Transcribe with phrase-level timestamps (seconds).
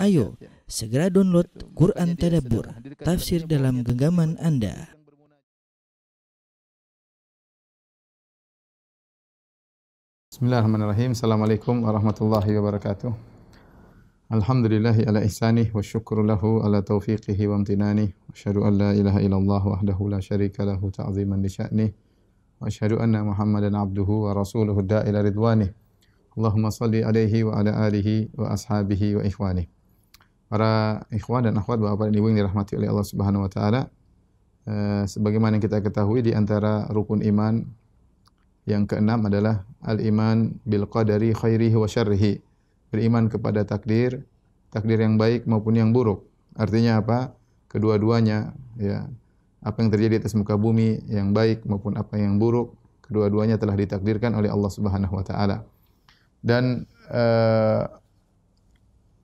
[0.00, 0.34] Ayo,
[0.66, 1.46] segera download
[1.78, 2.66] Quran Tadabbur,
[3.04, 4.90] tafsir dalam genggaman Anda.
[10.34, 11.14] Bismillahirrahmanirrahim.
[11.14, 13.14] Assalamualaikum warahmatullahi wabarakatuh.
[14.34, 18.10] Alhamdulillahi ala ihsanih wa syukru lahu ala taufiqihi wa amtinani.
[18.10, 21.90] Wa syahadu an la ilaha illallah wahdahu la syarika lahu ta'ziman li sya'nih.
[22.58, 25.70] Wa syahadu anna Muhammadan abduhu wa rasuluhu da'ila ridwanih.
[26.34, 29.70] Allahumma salli alaihi wa ala alihi wa ashabihi wa ikhwanih.
[30.54, 33.90] Para ikhwan dan akhwat Bapak dan Ibu yang dirahmati oleh Allah Subhanahu wa taala.
[34.70, 37.66] Eh, sebagaimana yang kita ketahui di antara rukun iman
[38.62, 42.38] yang keenam adalah al-iman bil qadari khairihi wa syarrihi.
[42.94, 44.22] Beriman kepada takdir,
[44.70, 46.22] takdir yang baik maupun yang buruk.
[46.54, 47.34] Artinya apa?
[47.66, 49.10] Kedua-duanya ya.
[49.58, 54.38] Apa yang terjadi atas muka bumi yang baik maupun apa yang buruk, kedua-duanya telah ditakdirkan
[54.38, 55.66] oleh Allah Subhanahu wa taala.
[56.38, 57.90] Dan uh,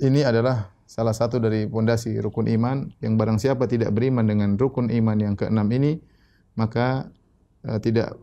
[0.03, 4.91] ini adalah salah satu dari pondasi rukun iman yang barang siapa tidak beriman dengan rukun
[4.91, 6.03] iman yang keenam ini,
[6.59, 7.07] maka
[7.63, 8.19] uh, tidak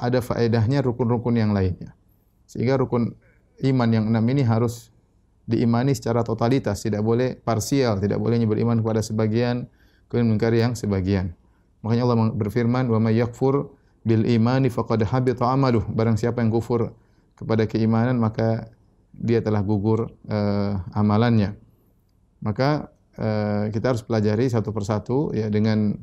[0.00, 1.92] ada faedahnya rukun-rukun yang lainnya.
[2.48, 3.12] Sehingga rukun
[3.68, 4.88] iman yang enam ini harus
[5.44, 9.68] diimani secara totalitas, tidak boleh parsial, tidak boleh beriman kepada sebagian,
[10.08, 11.36] kemudian mengingkari yang sebagian.
[11.84, 13.68] Makanya Allah berfirman, "Wa may yakfur
[14.00, 16.96] bil imani faqad habita amaluh." Barang siapa yang kufur
[17.36, 18.72] kepada keimanan maka
[19.12, 21.61] dia telah gugur uh, amalannya.
[22.42, 25.94] Maka uh, kita harus pelajari satu persatu ya dengan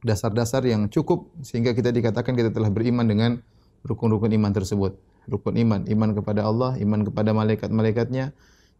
[0.00, 3.44] dasar-dasar yang cukup sehingga kita dikatakan kita telah beriman dengan
[3.84, 4.96] rukun-rukun iman tersebut.
[5.28, 8.32] Rukun iman, iman kepada Allah, iman kepada malaikat-malaikatnya,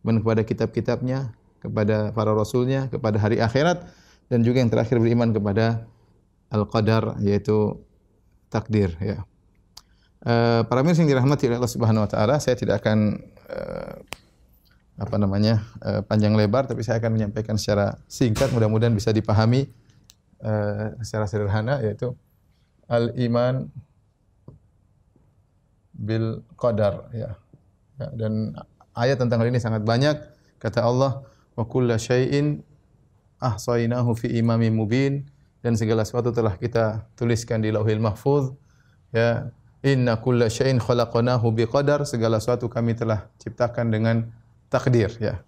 [0.02, 3.84] iman kepada kitab-kitabnya, kepada para rasulnya, kepada hari akhirat
[4.32, 5.84] dan juga yang terakhir beriman kepada
[6.48, 7.76] al-qadar yaitu
[8.48, 9.22] takdir ya.
[10.20, 14.04] Uh, para mirsa yang dirahmati oleh Allah Subhanahu wa taala, saya tidak akan uh,
[15.00, 15.64] apa namanya?
[15.80, 19.72] Uh, panjang lebar tapi saya akan menyampaikan secara singkat mudah-mudahan bisa dipahami
[20.44, 22.12] uh, secara sederhana yaitu
[22.84, 23.72] al iman
[25.96, 27.32] bil qadar ya.
[27.96, 28.08] ya.
[28.12, 28.52] dan
[28.92, 30.16] ayat tentang hal ini sangat banyak
[30.60, 31.24] kata Allah
[31.56, 32.60] wa kullu syai'in
[33.40, 35.24] ahsaynahu fi imamin mubin
[35.60, 38.52] dan segala sesuatu telah kita tuliskan di Lauhil Mahfuz
[39.12, 39.48] ya
[39.84, 44.16] inna kulla syai'in khalaqnahu biqadar segala sesuatu kami telah ciptakan dengan
[44.70, 45.42] takdir ya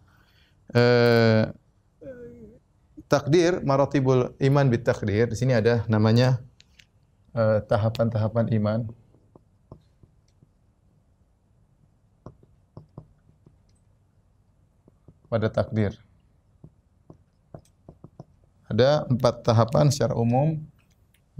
[0.75, 1.49] uh,
[3.09, 6.43] takdir maratibul iman bit takdir di sini ada namanya
[7.69, 8.81] tahapan-tahapan uh, iman
[15.33, 15.97] pada takdir.
[18.69, 20.61] Ada empat tahapan secara umum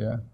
[0.01, 0.25] ya.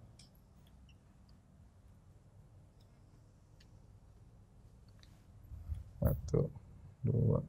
[5.99, 6.47] Satu,
[7.03, 7.41] dua,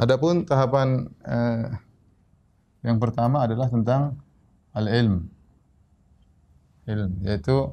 [0.00, 1.76] Adapun tahapan eh,
[2.80, 4.16] yang pertama adalah tentang
[4.72, 5.28] al-ilm.
[6.88, 7.68] Ilm yaitu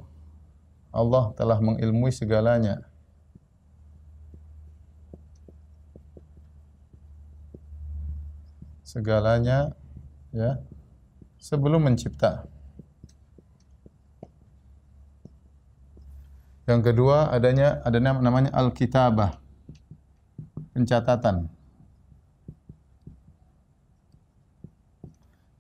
[0.92, 2.84] Allah telah mengilmui segalanya.
[8.84, 9.72] Segalanya
[10.36, 10.60] ya
[11.38, 12.46] sebelum mencipta.
[16.68, 19.40] Yang kedua adanya ada namanya al-kitabah.
[20.76, 21.48] Pencatatan.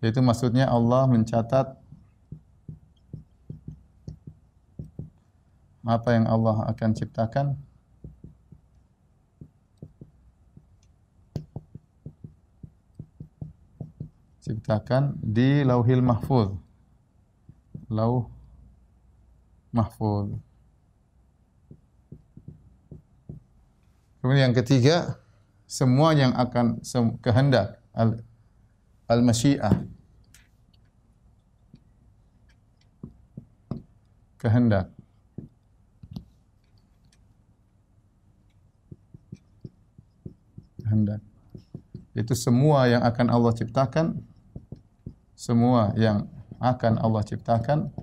[0.03, 1.73] Yaitu maksudnya Allah mencatat
[5.87, 7.55] apa yang Allah akan ciptakan
[14.47, 16.55] ciptakan di Lauhil Mahfuz.
[17.91, 18.31] Lauh
[19.75, 20.31] Mahfuz.
[24.23, 25.19] Kemudian yang ketiga,
[25.67, 26.79] semua yang akan
[27.19, 28.23] kehendak al
[29.11, 29.83] al-masyiah
[34.39, 34.91] kehendak
[40.79, 41.19] kehendak
[42.15, 44.23] itu semua yang akan Allah ciptakan
[45.37, 46.25] semua yang
[46.57, 47.93] akan Allah ciptakan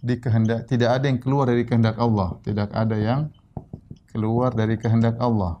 [0.00, 3.28] di kehendak tidak ada yang keluar dari kehendak Allah tidak ada yang
[4.08, 5.60] keluar dari kehendak Allah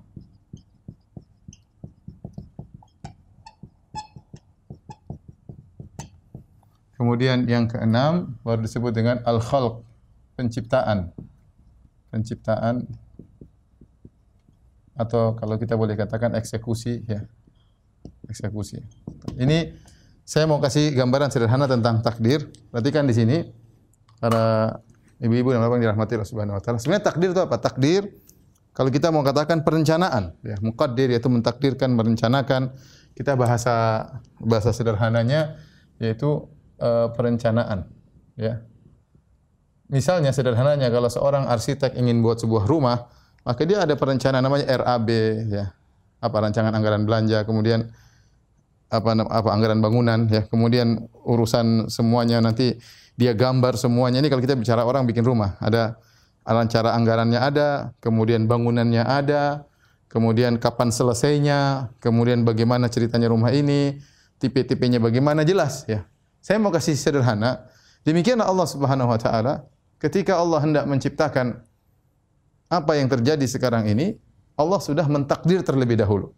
[7.02, 9.82] Kemudian yang keenam baru disebut dengan al-khalq,
[10.38, 11.10] penciptaan.
[12.14, 12.86] Penciptaan
[14.94, 17.26] atau kalau kita boleh katakan eksekusi ya.
[18.32, 18.80] Eksekusi.
[19.36, 19.76] Ini
[20.24, 22.48] saya mau kasih gambaran sederhana tentang takdir.
[22.72, 23.36] Perhatikan di sini
[24.16, 24.80] para
[25.20, 26.80] ibu-ibu dan bapak yang dirahmati Allah Subhanahu wa taala.
[26.80, 27.60] Sebenarnya takdir itu apa?
[27.60, 28.08] Takdir
[28.72, 32.72] kalau kita mau katakan perencanaan, ya, muqaddir yaitu mentakdirkan, merencanakan.
[33.12, 34.08] Kita bahasa
[34.40, 35.60] bahasa sederhananya
[36.00, 36.48] yaitu
[36.80, 37.84] uh, perencanaan,
[38.40, 38.64] ya.
[39.92, 43.12] Misalnya sederhananya kalau seorang arsitek ingin buat sebuah rumah,
[43.44, 45.08] maka dia ada perencanaan namanya RAB,
[45.52, 45.76] ya.
[46.24, 47.92] Apa rancangan anggaran belanja, kemudian
[48.92, 50.44] apa apa anggaran bangunan ya.
[50.44, 52.76] Kemudian urusan semuanya nanti
[53.16, 54.20] dia gambar semuanya.
[54.20, 55.96] Ini kalau kita bicara orang bikin rumah ada
[56.68, 59.64] cara anggarannya ada kemudian bangunannya ada
[60.12, 63.96] kemudian kapan selesainya kemudian bagaimana ceritanya rumah ini
[64.36, 66.04] tipe-tipenya bagaimana jelas ya.
[66.42, 67.64] Saya mau kasih sederhana.
[68.02, 69.64] Demikianlah Allah Subhanahu wa taala
[70.02, 71.62] ketika Allah hendak menciptakan
[72.66, 74.18] apa yang terjadi sekarang ini
[74.58, 76.34] Allah sudah mentakdir terlebih dahulu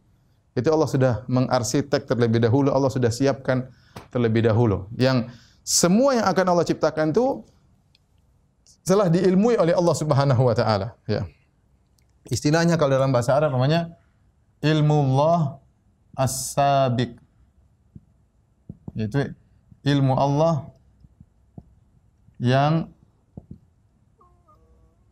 [0.54, 3.66] itu Allah sudah mengarsitek terlebih dahulu, Allah sudah siapkan
[4.14, 4.86] terlebih dahulu.
[4.94, 5.34] Yang
[5.66, 7.42] semua yang akan Allah ciptakan itu
[8.86, 11.26] telah diilmui oleh Allah Subhanahu wa taala, ya.
[12.30, 13.98] Istilahnya kalau dalam bahasa Arab namanya
[14.62, 15.60] ilmu Allah
[16.16, 17.18] as-sabiq.
[18.94, 19.34] Yaitu
[19.82, 20.70] ilmu Allah
[22.38, 22.88] yang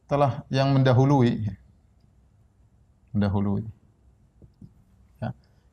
[0.07, 1.49] telah yang mendahului
[3.13, 3.65] mendahului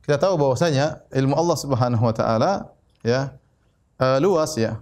[0.09, 2.73] kita tahu bahwasanya ilmu Allah Subhanahu wa taala
[3.05, 3.37] ya
[4.01, 4.81] uh, luas ya.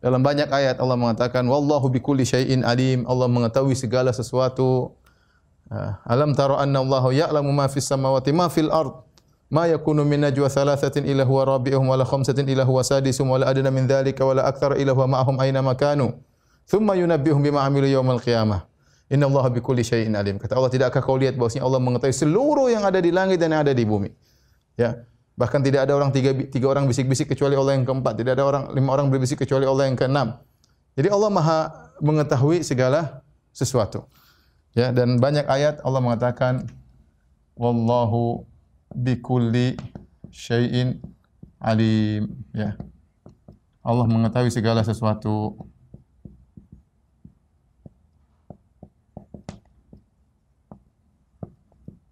[0.00, 3.04] Dalam banyak ayat Allah mengatakan wallahu bikulli syai'in alim.
[3.04, 4.96] Allah mengetahui segala sesuatu.
[5.68, 8.96] Uh, alam tara anna Allah ya'lamu ma fis samawati ma fil ard.
[9.52, 13.44] Ma yakunu min najwa thalathatin illa huwa rabi'uhum wa la khamsatin illa huwa sadisuhum wa
[13.44, 16.16] la adna min dhalika wa la akthara illa huwa ma'ahum aina ma kanu.
[16.64, 18.64] Thumma yunabbihum bima amilu yawmal qiyamah.
[19.12, 20.40] Inna Allah bikulli syai'in alim.
[20.40, 23.60] Kata Allah, tidakkah kau lihat bahwasanya Allah mengetahui seluruh yang ada di langit dan yang
[23.60, 24.08] ada di bumi.
[24.76, 25.04] Ya.
[25.32, 28.14] Bahkan tidak ada orang tiga, tiga orang bisik-bisik kecuali Allah yang keempat.
[28.20, 30.36] Tidak ada orang lima orang berbisik kecuali Allah yang keenam.
[30.92, 31.60] Jadi Allah Maha
[32.04, 33.24] mengetahui segala
[33.56, 34.04] sesuatu.
[34.76, 36.68] Ya, dan banyak ayat Allah mengatakan
[37.56, 38.44] wallahu
[38.92, 39.76] bikulli
[40.28, 41.00] syai'in
[41.60, 42.76] alim, ya.
[43.80, 45.64] Allah mengetahui segala sesuatu.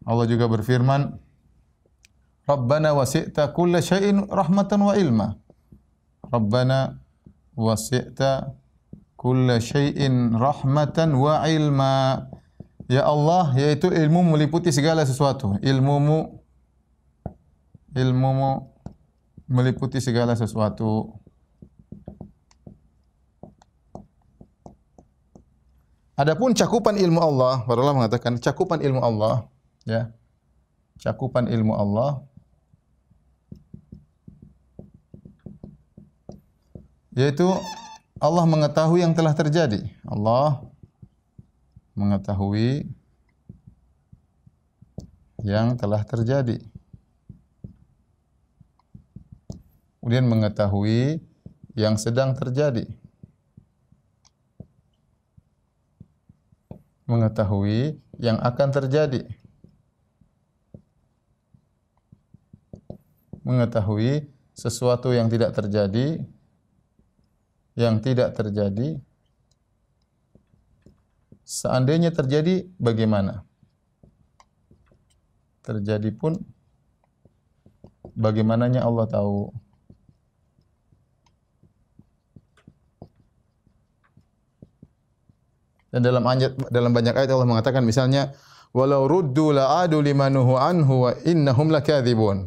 [0.08, 1.19] Allah juga berfirman,
[2.50, 5.38] Rabbana wasi'ta kulla syai'in rahmatan wa ilma.
[6.26, 6.98] Rabbana
[7.54, 8.50] wasi'ta
[9.14, 12.26] kulla syai'in rahmatan wa ilma.
[12.90, 15.62] Ya Allah, yaitu ilmu meliputi segala sesuatu.
[15.62, 16.42] Ilmumu
[17.94, 18.74] ilmumu
[19.46, 21.14] meliputi segala sesuatu.
[26.18, 29.46] Adapun cakupan ilmu Allah, para ulama mengatakan cakupan ilmu Allah,
[29.86, 30.10] ya.
[31.00, 32.20] Cakupan ilmu Allah
[37.20, 37.52] yaitu
[38.16, 39.84] Allah mengetahui yang telah terjadi.
[40.08, 40.64] Allah
[41.92, 42.88] mengetahui
[45.44, 46.56] yang telah terjadi.
[50.00, 51.20] Kemudian mengetahui
[51.76, 52.88] yang sedang terjadi.
[57.04, 59.28] Mengetahui yang akan terjadi.
[63.44, 66.20] Mengetahui sesuatu yang tidak terjadi
[67.78, 68.98] yang tidak terjadi
[71.50, 73.42] seandainya terjadi bagaimana?
[75.66, 76.38] Terjadi pun
[78.14, 79.50] bagaimananya Allah tahu.
[85.90, 88.30] Dan dalam ayat dalam banyak ayat Allah mengatakan misalnya
[88.70, 92.46] walau ruddu la'adu limanuhu anhu wa innahum lakadzibun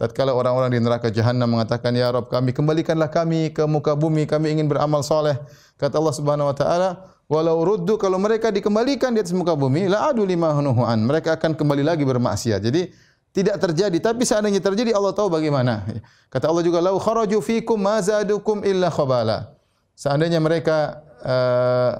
[0.00, 4.24] tatkala orang-orang di neraka jahanam mengatakan ya Rabb kami kembalikanlah kami ke muka bumi.
[4.24, 5.36] Kami ingin beramal soleh.
[5.76, 6.88] Kata Allah Subhanahu wa taala
[7.28, 11.52] walau ruddu kalau mereka dikembalikan di atas muka bumi la adu lima an mereka akan
[11.52, 12.64] kembali lagi bermaksiat.
[12.64, 12.88] Jadi
[13.30, 15.84] tidak terjadi tapi seandainya terjadi Allah tahu bagaimana.
[16.32, 19.52] Kata Allah juga lau kharaju fikum ma zadukum illa khabala.
[20.00, 21.92] Seandainya mereka uh,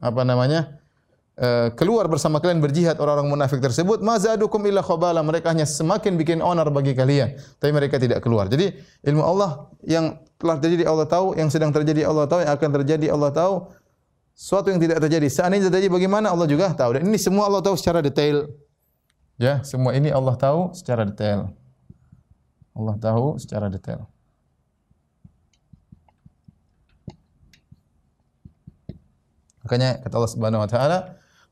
[0.00, 0.80] apa namanya
[1.74, 5.18] keluar bersama kalian berjihad orang-orang munafik tersebut mazadukum illa khabala.
[5.26, 8.46] Mereka hanya semakin bikin onar bagi kalian tapi mereka tidak keluar.
[8.46, 8.70] Jadi
[9.02, 11.34] ilmu Allah yang telah terjadi Allah tahu.
[11.34, 12.40] Yang sedang terjadi Allah tahu.
[12.46, 13.54] Yang akan terjadi Allah tahu.
[14.34, 16.30] Suatu yang tidak terjadi seandainya terjadi bagaimana?
[16.30, 16.98] Allah juga tahu.
[16.98, 18.50] Dan ini semua Allah tahu secara detail.
[19.38, 21.50] Ya semua ini Allah tahu secara detail.
[22.74, 24.06] Allah tahu secara detail.
[29.64, 30.98] Makanya kata Allah Subhanahu wa taala,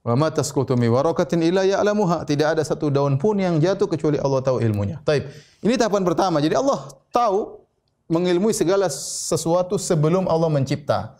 [0.03, 2.27] Wa ma tasqutu mi waraqatin illa ya'lamuha.
[2.27, 4.99] Tidak ada satu daun pun yang jatuh kecuali Allah tahu ilmunya.
[5.07, 5.31] Taib.
[5.63, 6.43] Ini tahapan pertama.
[6.43, 7.63] Jadi Allah tahu
[8.11, 11.15] mengilmui segala sesuatu sebelum Allah mencipta.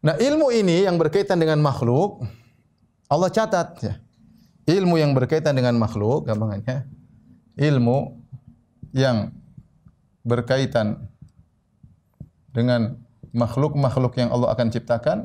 [0.00, 2.24] Nah, ilmu ini yang berkaitan dengan makhluk
[3.08, 3.94] Allah catat ya.
[4.68, 7.00] Ilmu yang berkaitan dengan makhluk gampangannya
[7.60, 8.16] ilmu
[8.96, 9.36] yang
[10.24, 11.08] berkaitan
[12.50, 12.96] dengan
[13.30, 15.18] makhluk-makhluk yang Allah akan ciptakan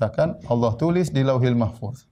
[0.00, 2.08] ciptakan Allah tulis di Lauhil Mahfuz.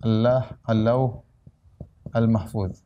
[0.00, 1.20] Allah Allah
[2.16, 2.80] Al-Mahfuz.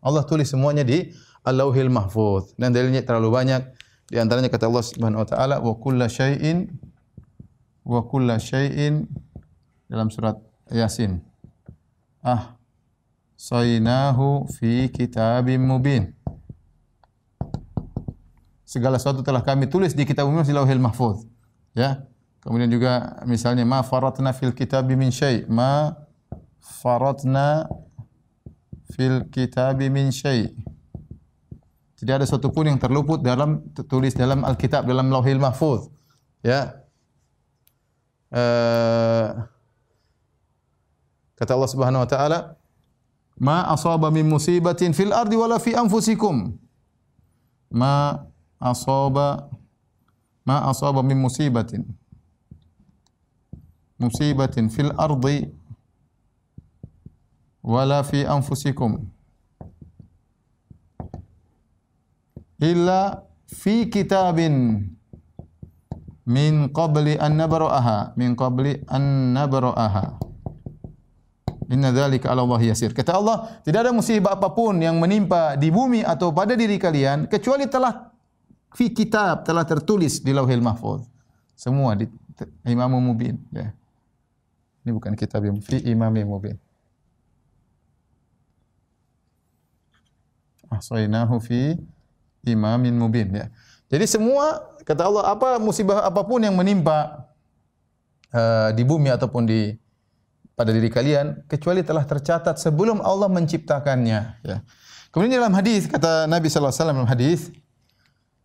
[0.00, 1.12] Allah tulis semuanya di
[1.44, 2.56] Al-Lauhil Mahfuz.
[2.56, 3.68] Dan dalilnya terlalu banyak.
[4.08, 6.72] Di antaranya kata Allah Subhanahu wa taala wa kullu syai'in
[7.84, 9.04] wa kullu syai'in
[9.92, 10.40] dalam surat
[10.72, 11.20] Yasin.
[12.24, 12.56] Ah
[13.36, 16.16] saynahu fi kitabim mubin
[18.66, 21.22] segala sesuatu telah kami tulis di kitab umum di Lauhil Mahfuz.
[21.72, 22.02] Ya.
[22.42, 25.94] Kemudian juga misalnya ma faratna fil kitab min syai, ma
[26.62, 27.66] faratna
[28.94, 30.50] fil kitab min syai.
[31.96, 35.88] Tidak ada satu pun yang terluput dalam tertulis dalam Alkitab dalam Lauhil Mahfuz.
[36.44, 36.86] Ya.
[38.30, 39.48] Uh,
[41.38, 42.38] kata Allah Subhanahu wa taala,
[43.38, 46.54] "Ma asaba min musibatin fil ardi wala fi anfusikum."
[47.74, 48.22] Ma
[48.60, 49.48] asaba
[50.46, 51.84] ma asaba min musibatin.
[53.98, 55.48] Musibatin fil ardi
[57.64, 59.10] wala fi anfusikum.
[62.62, 63.20] Illa
[63.50, 64.86] fi kitabin
[66.26, 70.18] min qabli an nabra'aha min qabli an nabra'aha.
[71.66, 72.94] Inna dzalika 'ala Allah yasir.
[72.94, 77.26] Kata Allah, tidak ada musibah apa pun yang menimpa di bumi atau pada diri kalian
[77.26, 78.05] kecuali telah
[78.76, 81.08] fi kitab telah tertulis di Lauhil Mahfuz.
[81.56, 82.04] Semua di
[82.68, 83.72] Imam Mubin ya.
[84.84, 86.60] Ini bukan kitab yang fi Imam Mubin.
[90.68, 91.78] Ahsainahu fi
[92.46, 93.46] Imamin Mubin ya.
[93.86, 97.26] Jadi semua kata Allah apa musibah apa pun yang menimpa
[98.34, 99.74] uh, di bumi ataupun di
[100.56, 104.56] pada diri kalian kecuali telah tercatat sebelum Allah menciptakannya ya.
[105.10, 107.40] Kemudian dalam hadis kata Nabi sallallahu alaihi wasallam dalam hadis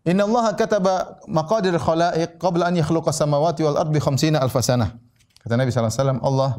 [0.02, 4.98] Inna Allah kataba maqadir khalaiq qabla an yakhluqa samawati wal ardi khamsina alf sanah.
[5.46, 6.52] Kata Nabi sallallahu alaihi wasallam Allah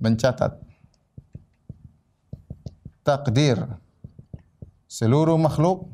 [0.00, 0.52] mencatat
[3.04, 3.60] takdir
[4.88, 5.92] seluruh makhluk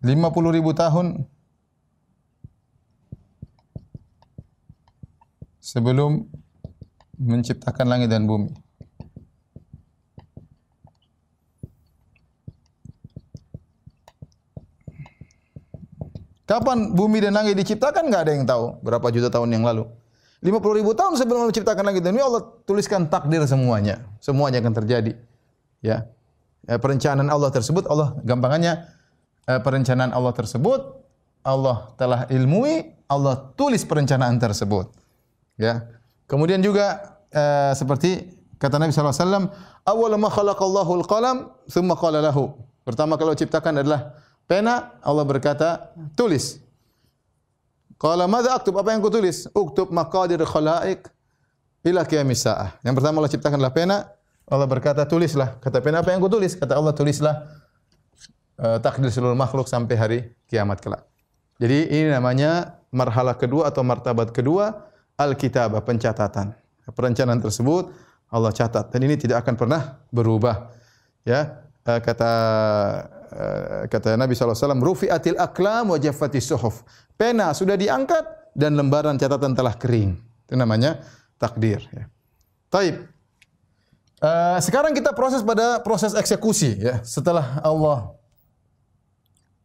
[0.00, 1.26] 50 ribu tahun
[5.58, 6.24] sebelum
[7.18, 8.54] menciptakan langit dan bumi.
[16.48, 18.80] Kapan bumi dan langit diciptakan enggak ada yang tahu.
[18.80, 19.84] Berapa juta tahun yang lalu.
[20.40, 24.00] 50 ribu tahun sebelum menciptakan langit dan bumi Allah tuliskan takdir semuanya.
[24.16, 25.12] Semuanya akan terjadi.
[25.84, 26.08] Ya.
[26.64, 28.82] ya perencanaan Allah tersebut Allah gampangannya
[29.46, 30.98] eh, perencanaan Allah tersebut
[31.46, 34.90] Allah telah ilmui, Allah tulis perencanaan tersebut.
[35.60, 35.84] Ya.
[36.24, 38.24] Kemudian juga eh, seperti
[38.56, 39.44] kata Nabi wasallam,
[39.84, 41.36] "Awwal ma khalaqallahu al-qalam,
[41.68, 42.56] tsumma qala lahu."
[42.88, 44.16] Pertama kalau ciptakan adalah
[44.48, 46.58] pena, Allah berkata, tulis.
[48.00, 48.80] Qala madza aktub?
[48.80, 49.46] Apa yang kutulis?
[49.52, 51.04] Uktub maqadir khalaiq
[51.84, 52.74] ila qiyamis saah.
[52.80, 53.96] Yang pertama Allah ciptakanlah pena,
[54.48, 55.60] Allah berkata, tulislah.
[55.60, 56.56] Kata pena, apa yang kutulis?
[56.56, 57.44] Kata Allah, tulislah
[58.56, 61.04] uh, takdir seluruh makhluk sampai hari kiamat kelak.
[61.60, 64.88] Jadi ini namanya marhalah kedua atau martabat kedua
[65.20, 66.56] al-kitabah, pencatatan.
[66.88, 67.92] Perencanaan tersebut
[68.32, 70.72] Allah catat dan ini tidak akan pernah berubah.
[71.28, 72.32] Ya, uh, kata
[73.17, 73.17] Eh,
[73.88, 76.82] kata Nabi SAW, Rufi'atil aklam wa jaffatis suhuf.
[77.18, 80.18] Pena sudah diangkat dan lembaran catatan telah kering.
[80.48, 81.02] Itu namanya
[81.36, 81.84] takdir.
[81.92, 82.08] Ya.
[82.72, 83.06] Taib.
[84.18, 86.98] Uh, sekarang kita proses pada proses eksekusi ya.
[87.06, 88.18] Setelah Allah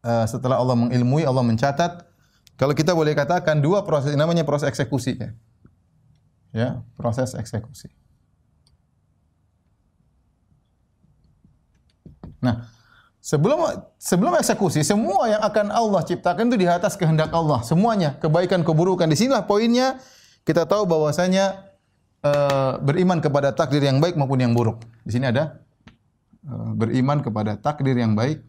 [0.05, 2.05] uh, setelah Allah mengilmui, Allah mencatat.
[2.53, 5.29] Kalau kita boleh katakan dua proses namanya proses eksekusi ya.
[6.53, 7.89] Ya, proses eksekusi.
[12.43, 12.67] Nah,
[13.23, 17.63] Sebelum sebelum eksekusi, semua yang akan Allah ciptakan itu di atas kehendak Allah.
[17.63, 19.07] Semuanya, kebaikan, keburukan.
[19.07, 20.03] Di sinilah poinnya
[20.43, 21.71] kita tahu bahwasanya
[22.19, 24.83] uh, beriman kepada takdir yang baik maupun yang buruk.
[25.07, 25.63] Di sini ada
[26.51, 28.43] uh, beriman kepada takdir yang baik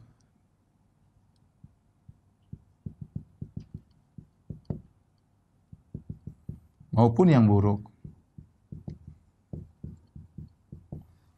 [6.91, 7.87] maupun yang buruk.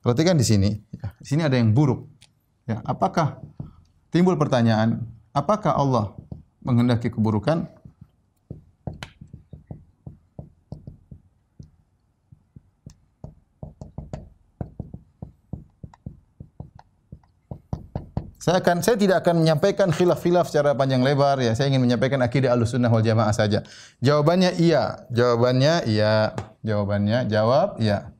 [0.00, 0.72] Perhatikan di sini,
[1.20, 2.15] di sini ada yang buruk.
[2.66, 3.38] Ya, apakah
[4.10, 6.18] timbul pertanyaan, apakah Allah
[6.66, 7.70] menghendaki keburukan?
[18.42, 21.54] Saya akan saya tidak akan menyampaikan khilaf-khilaf secara panjang lebar ya.
[21.58, 23.66] Saya ingin menyampaikan akidah Ahlussunnah wal Jamaah saja.
[23.98, 25.06] Jawabannya iya.
[25.10, 26.30] Jawabannya iya.
[26.62, 28.14] Jawabannya jawab iya.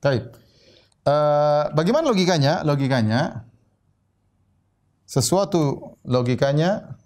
[0.00, 0.45] Baik.
[1.06, 2.66] Uh, bagaimana logikanya?
[2.66, 3.46] Logikanya
[5.06, 6.98] sesuatu logikanya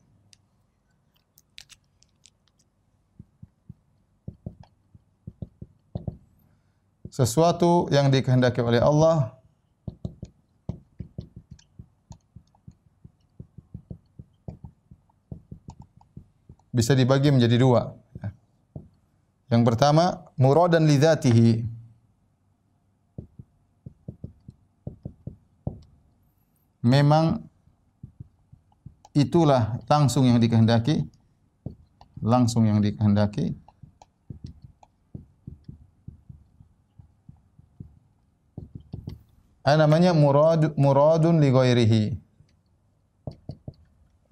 [7.13, 9.37] sesuatu yang dikehendaki oleh Allah
[16.73, 17.93] bisa dibagi menjadi dua.
[19.53, 20.97] Yang pertama, muradan li
[26.81, 27.45] Memang
[29.13, 31.05] itulah langsung yang dikehendaki,
[32.25, 33.53] langsung yang dikehendaki.
[39.61, 42.05] Ada namanya murad muradun li ghairihi.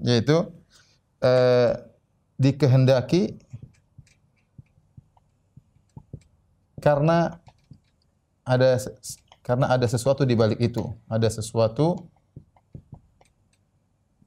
[0.01, 0.41] Yaitu
[1.21, 1.73] eh,
[2.41, 3.37] dikehendaki
[6.81, 7.43] karena
[8.47, 8.81] ada
[9.45, 12.09] karena ada sesuatu di balik itu, ada sesuatu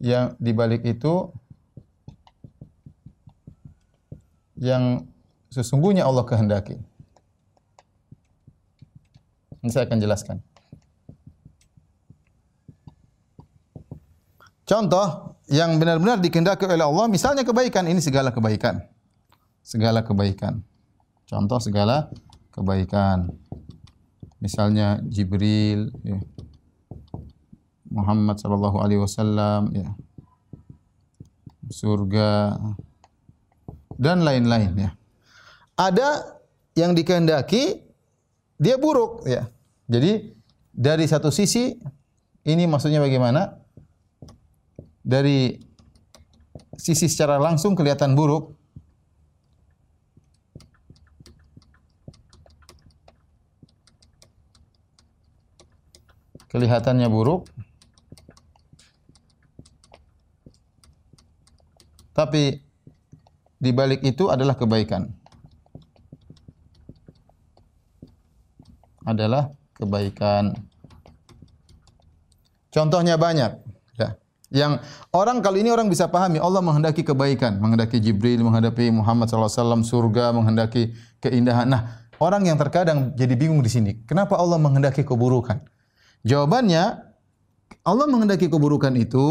[0.02, 1.30] yang di balik itu
[4.58, 5.06] yang
[5.54, 6.82] sesungguhnya Allah kehendaki.
[9.62, 10.38] Ini saya akan jelaskan.
[14.66, 18.82] Contoh yang benar-benar dikehendaki oleh Allah, misalnya kebaikan, ini segala kebaikan.
[19.62, 20.64] Segala kebaikan.
[21.30, 22.10] Contoh segala
[22.56, 23.30] kebaikan.
[24.42, 26.18] Misalnya Jibril, ya.
[27.92, 29.92] Muhammad sallallahu alaihi wasallam, ya.
[31.72, 32.60] Surga
[33.96, 34.92] dan lain-lain ya.
[35.78, 36.40] Ada
[36.76, 37.80] yang dikehendaki
[38.60, 39.48] dia buruk ya.
[39.88, 40.36] Jadi
[40.72, 41.76] dari satu sisi
[42.44, 43.62] ini maksudnya bagaimana?
[45.02, 45.58] dari
[46.78, 48.54] sisi secara langsung kelihatan buruk.
[56.52, 57.48] Kelihatannya buruk.
[62.22, 62.54] Tapi
[63.58, 65.10] di balik itu adalah kebaikan.
[69.02, 70.54] Adalah kebaikan.
[72.70, 73.74] Contohnya banyak.
[74.52, 74.84] Yang
[75.16, 80.36] orang kali ini orang bisa pahami Allah menghendaki kebaikan, menghendaki Jibril, menghadapi Muhammad SAW, surga,
[80.36, 80.92] menghendaki
[81.24, 81.72] keindahan.
[81.72, 84.04] Nah, orang yang terkadang jadi bingung di sini.
[84.04, 85.64] Kenapa Allah menghendaki keburukan?
[86.28, 86.84] Jawabannya,
[87.88, 89.26] Allah menghendaki keburukan itu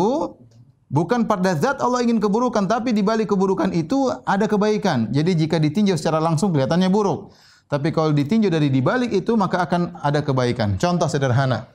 [0.91, 5.09] bukan pada zat Allah ingin keburukan, tapi di balik keburukan itu ada kebaikan.
[5.15, 7.33] Jadi jika ditinjau secara langsung kelihatannya buruk.
[7.71, 10.75] Tapi kalau ditinjau dari di balik itu maka akan ada kebaikan.
[10.75, 11.71] Contoh sederhana.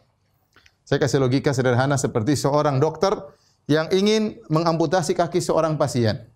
[0.83, 3.15] Saya kasih logika sederhana seperti seorang dokter
[3.65, 6.29] yang ingin mengamputasi kaki seorang pasien.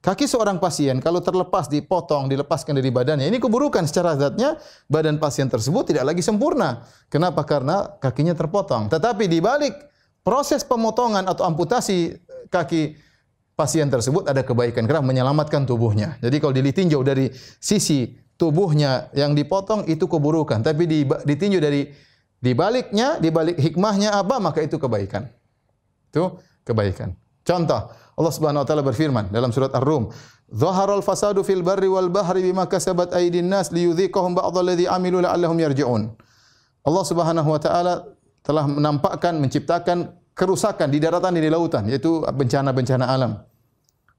[0.00, 4.56] Kaki seorang pasien kalau terlepas dipotong, dilepaskan dari badannya, ini keburukan secara zatnya
[4.88, 6.88] badan pasien tersebut tidak lagi sempurna.
[7.12, 7.44] Kenapa?
[7.44, 8.88] Karena kakinya terpotong.
[8.88, 9.76] Tetapi di balik
[10.20, 12.16] proses pemotongan atau amputasi
[12.52, 12.96] kaki
[13.56, 16.16] pasien tersebut ada kebaikan karena menyelamatkan tubuhnya.
[16.24, 17.28] Jadi kalau ditinjau dari
[17.60, 20.88] sisi tubuhnya yang dipotong itu keburukan, tapi
[21.28, 21.92] ditinjau dari
[22.40, 24.40] di baliknya, di balik hikmahnya apa?
[24.40, 25.28] Maka itu kebaikan.
[26.08, 27.12] Itu kebaikan.
[27.44, 30.08] Contoh, Allah Subhanahu wa taala berfirman dalam surat Ar-Rum,
[30.48, 36.08] "Dhaharal fasadu fil barri wal bahri bima kasabat aydin nas liyudhiqahum ba'dalladzi amilu la'allahum yarji'un."
[36.80, 38.08] Allah Subhanahu wa taala
[38.40, 43.44] telah menampakkan, menciptakan kerusakan di daratan dan di lautan, yaitu bencana-bencana alam.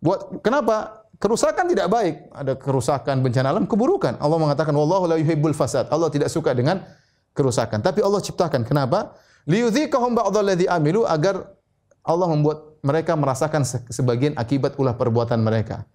[0.01, 1.05] Buat kenapa?
[1.21, 2.33] Kerusakan tidak baik.
[2.33, 4.17] Ada kerusakan bencana alam, keburukan.
[4.17, 5.85] Allah mengatakan wallahu la yuhibbul fasad.
[5.93, 6.81] Allah tidak suka dengan
[7.37, 7.81] kerusakan.
[7.85, 8.65] Tapi Allah ciptakan.
[8.65, 9.13] Kenapa?
[9.45, 11.45] Liyudhikahum ba'dalladzi amilu agar
[12.01, 13.61] Allah membuat mereka merasakan
[13.93, 15.85] sebagian akibat ulah perbuatan mereka.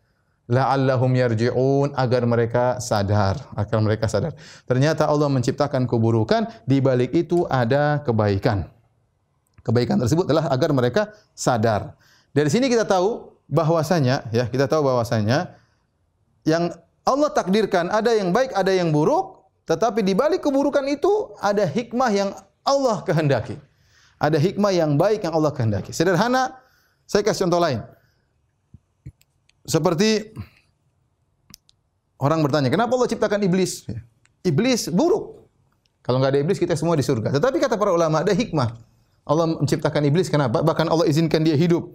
[0.47, 4.31] La'allahum yarji'un agar mereka sadar, agar mereka sadar.
[4.63, 8.71] Ternyata Allah menciptakan keburukan, di balik itu ada kebaikan.
[9.67, 11.99] Kebaikan tersebut adalah agar mereka sadar.
[12.31, 15.59] Dari sini kita tahu bahwasanya ya, kita tahu bahwasanya
[16.47, 16.71] yang
[17.03, 22.11] Allah takdirkan ada yang baik, ada yang buruk, tetapi di balik keburukan itu ada hikmah
[22.15, 22.31] yang
[22.63, 23.59] Allah kehendaki.
[24.23, 25.91] Ada hikmah yang baik yang Allah kehendaki.
[25.91, 26.55] Sederhana,
[27.03, 27.83] saya kasih contoh lain.
[29.67, 30.33] Seperti
[32.23, 33.85] orang bertanya, kenapa Allah ciptakan iblis?
[34.47, 35.43] Iblis buruk.
[36.07, 37.35] Kalau nggak ada iblis kita semua di surga.
[37.35, 38.79] Tetapi kata para ulama ada hikmah.
[39.27, 40.63] Allah menciptakan iblis kenapa?
[40.63, 41.91] Bahkan Allah izinkan dia hidup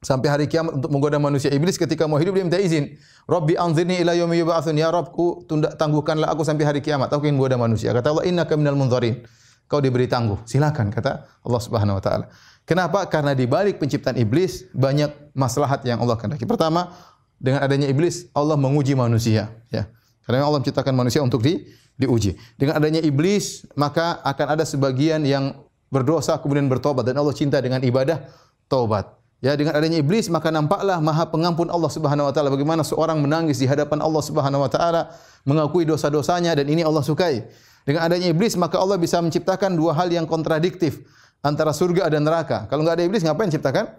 [0.00, 1.52] sampai hari kiamat untuk menggoda manusia.
[1.52, 2.96] Iblis ketika mau hidup dia minta izin.
[3.28, 4.72] Rabbi anzirni ila yaumi yub'atsun.
[4.80, 7.12] Ya Rabbku, tunda tangguhkanlah aku sampai hari kiamat.
[7.12, 7.92] Aku ingin menggoda manusia.
[7.92, 9.20] Kata Allah, innaka minal munzarin.
[9.68, 10.40] Kau diberi tangguh.
[10.48, 12.24] Silakan kata Allah Subhanahu wa taala.
[12.66, 13.06] Kenapa?
[13.06, 16.50] Karena di balik penciptaan iblis banyak maslahat yang Allah kehendaki.
[16.50, 16.90] Pertama,
[17.38, 19.86] dengan adanya iblis Allah menguji manusia, ya.
[20.26, 21.62] Karena Allah menciptakan manusia untuk di,
[21.94, 22.34] diuji.
[22.58, 25.54] Dengan adanya iblis, maka akan ada sebagian yang
[25.86, 28.26] berdosa kemudian bertobat dan Allah cinta dengan ibadah
[28.66, 29.14] taubat.
[29.44, 33.60] Ya dengan adanya iblis maka nampaklah Maha Pengampun Allah Subhanahu wa taala bagaimana seorang menangis
[33.60, 35.12] di hadapan Allah Subhanahu wa taala
[35.44, 37.44] mengakui dosa-dosanya dan ini Allah sukai.
[37.84, 41.04] Dengan adanya iblis maka Allah bisa menciptakan dua hal yang kontradiktif
[41.42, 42.68] antara surga dan neraka.
[42.68, 43.90] Kalau nggak ada iblis ngapain ciptakan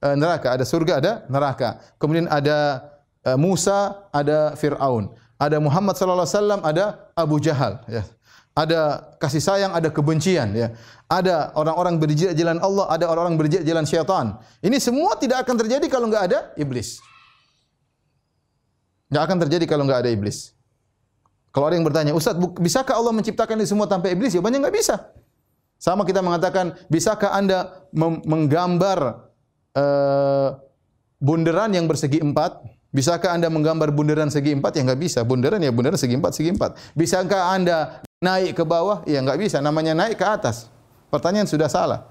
[0.00, 0.52] e, neraka?
[0.56, 1.80] Ada surga, ada neraka.
[1.96, 2.88] Kemudian ada
[3.22, 5.12] e, Musa, ada Firaun.
[5.36, 6.84] Ada Muhammad sallallahu alaihi wasallam, ada
[7.18, 8.06] Abu Jahal ya
[8.52, 10.76] ada kasih sayang, ada kebencian ya.
[11.08, 14.36] Ada orang-orang berjihad jalan Allah, ada orang-orang berjihad jalan syaitan.
[14.60, 17.00] Ini semua tidak akan terjadi kalau enggak ada iblis.
[19.12, 20.56] Enggak akan terjadi kalau enggak ada iblis.
[21.52, 24.32] Kalau ada yang bertanya, Ustaz, bisakah Allah menciptakan ini semua tanpa iblis?
[24.32, 24.96] Jawabannya enggak bisa.
[25.82, 27.82] Sama kita mengatakan, bisakah Anda
[28.22, 28.98] menggambar
[29.74, 30.54] uh,
[31.18, 32.62] bunderan yang bersegi empat?
[32.94, 34.78] Bisakah Anda menggambar bunderan segi empat?
[34.78, 35.26] Ya enggak bisa.
[35.26, 36.78] Bunderan ya bunderan segi empat, segi empat.
[36.94, 39.02] Bisakah Anda naik ke bawah?
[39.10, 39.58] Ya enggak bisa.
[39.58, 40.70] Namanya naik ke atas.
[41.10, 42.06] Pertanyaan sudah salah.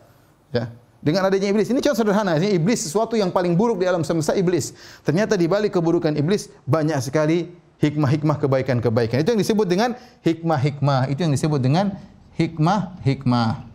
[0.51, 0.67] Ya.
[0.99, 2.35] Dengan adanya iblis, ini contoh sederhana.
[2.43, 4.75] Ini iblis sesuatu yang paling buruk di alam semesta iblis.
[5.07, 9.23] Ternyata di balik keburukan iblis banyak sekali hikmah-hikmah kebaikan-kebaikan.
[9.23, 9.95] Itu yang disebut dengan
[10.27, 11.07] hikmah-hikmah.
[11.07, 11.95] Itu yang disebut dengan
[12.41, 13.69] hikmah-hikmah.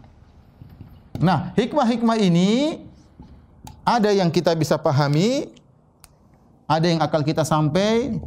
[1.23, 2.83] Nah, hikmah-hikmah ini
[3.87, 5.55] ada yang kita bisa pahami,
[6.67, 8.19] ada yang akal kita sampai,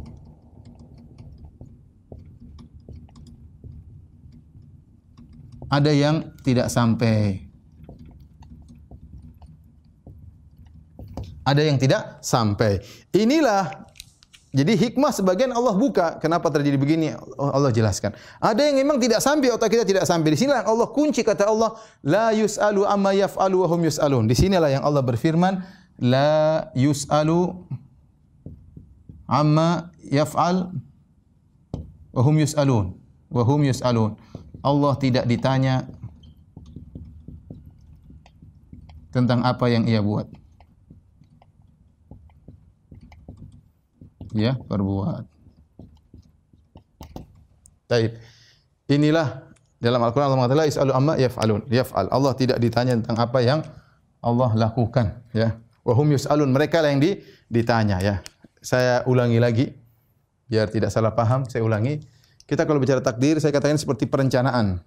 [5.68, 7.44] ada yang tidak sampai.
[11.40, 12.78] Ada yang tidak sampai.
[13.10, 13.89] Inilah
[14.50, 16.18] jadi hikmah sebagian Allah buka.
[16.18, 17.14] Kenapa terjadi begini?
[17.38, 18.18] Allah jelaskan.
[18.42, 20.34] Ada yang memang tidak sampai otak kita tidak sampai.
[20.34, 24.26] Di sini Allah kunci kata Allah, la yus'alu amma yaf'alu wa hum yus'alun.
[24.26, 25.62] Di sinilah yang Allah berfirman,
[26.02, 27.62] la yus'alu
[29.30, 30.74] amma yaf'al
[32.10, 32.98] wa hum yus'alun.
[33.30, 34.18] Wa hum yus'alun.
[34.66, 35.86] Allah tidak ditanya
[39.14, 40.26] tentang apa yang ia buat.
[44.34, 45.26] Ya, perbuat.
[47.90, 48.14] Baik.
[48.86, 49.50] Inilah
[49.82, 51.66] dalam Al-Qur'an Allah mengatakan is'alu amma yaf'alun.
[51.66, 52.06] Yaf'al.
[52.10, 53.60] Allah tidak ditanya tentang apa yang
[54.22, 55.58] Allah lakukan, ya.
[55.82, 56.50] Wa hum yus'alun.
[56.54, 57.18] Mereka lah yang di,
[57.50, 58.22] ditanya, ya.
[58.62, 59.66] Saya ulangi lagi
[60.50, 62.02] biar tidak salah paham, saya ulangi.
[62.44, 64.82] Kita kalau bicara takdir, saya katakan seperti perencanaan.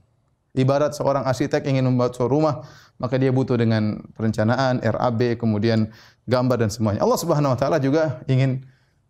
[0.53, 2.55] Ibarat seorang arsitek ingin membuat sebuah rumah,
[3.01, 5.89] maka dia butuh dengan perencanaan, RAB, kemudian
[6.29, 7.01] gambar dan semuanya.
[7.01, 8.61] Allah Subhanahu wa taala juga ingin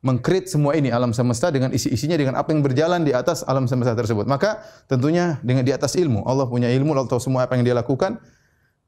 [0.03, 3.95] mengkreat semua ini alam semesta dengan isi-isinya dengan apa yang berjalan di atas alam semesta
[3.95, 4.27] tersebut.
[4.27, 4.59] Maka
[4.91, 6.27] tentunya dengan di atas ilmu.
[6.27, 8.19] Allah punya ilmu, Allah tahu semua apa yang dia lakukan.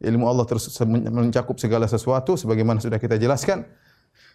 [0.04, 3.64] Ilmu Allah terus mencakup segala sesuatu sebagaimana sudah kita jelaskan.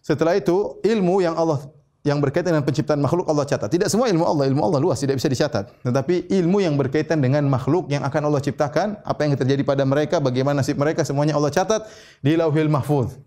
[0.01, 1.69] Setelah itu, ilmu yang Allah
[2.01, 3.69] yang berkaitan dengan penciptaan makhluk Allah catat.
[3.69, 5.85] Tidak semua ilmu Allah, ilmu Allah luas, tidak bisa dicatat.
[5.85, 10.17] Tetapi ilmu yang berkaitan dengan makhluk yang akan Allah ciptakan, apa yang terjadi pada mereka,
[10.17, 11.85] bagaimana nasib mereka, semuanya Allah catat
[12.25, 13.21] di Lauhil Mahfuz.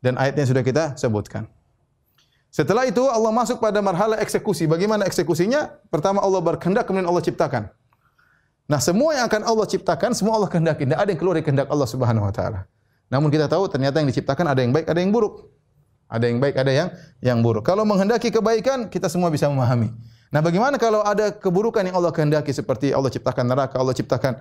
[0.00, 1.44] Dan ayatnya sudah kita sebutkan.
[2.50, 4.66] Setelah itu Allah masuk pada marhala eksekusi.
[4.66, 5.70] Bagaimana eksekusinya?
[5.86, 7.70] Pertama Allah berkehendak, kemudian Allah ciptakan.
[8.66, 10.86] Nah, semua yang akan Allah ciptakan, semua Allah kehendaki.
[10.86, 12.66] Tidak ada yang keluar dari kehendak Allah Subhanahu wa taala.
[13.10, 15.50] Namun kita tahu ternyata yang diciptakan ada yang baik, ada yang buruk.
[16.10, 16.88] Ada yang baik, ada yang
[17.22, 17.62] yang buruk.
[17.62, 19.94] Kalau menghendaki kebaikan, kita semua bisa memahami.
[20.30, 24.38] Nah, bagaimana kalau ada keburukan yang Allah kehendaki seperti Allah ciptakan neraka, Allah ciptakan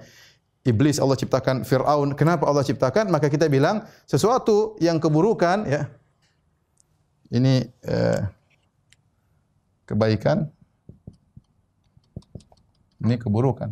[0.65, 2.13] iblis, Allah ciptakan Firaun.
[2.13, 3.09] Kenapa Allah ciptakan?
[3.09, 5.89] Maka kita bilang sesuatu yang keburukan ya.
[7.29, 7.53] Ini
[7.85, 8.19] eh,
[9.85, 10.49] kebaikan.
[12.99, 13.71] Ini keburukan.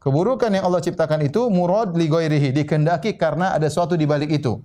[0.00, 4.60] Keburukan yang Allah ciptakan itu murad li ghairihi, dikehendaki karena ada sesuatu di balik itu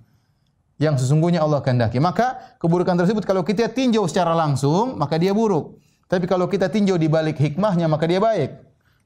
[0.76, 2.00] yang sesungguhnya Allah kehendaki.
[2.00, 5.80] Maka keburukan tersebut kalau kita tinjau secara langsung, maka dia buruk.
[6.06, 8.54] Tapi kalau kita tinjau di balik hikmahnya, maka dia baik.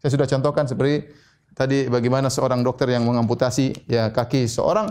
[0.03, 1.11] Saya sudah contohkan seperti
[1.55, 4.91] tadi bagaimana seorang dokter yang mengamputasi ya kaki seorang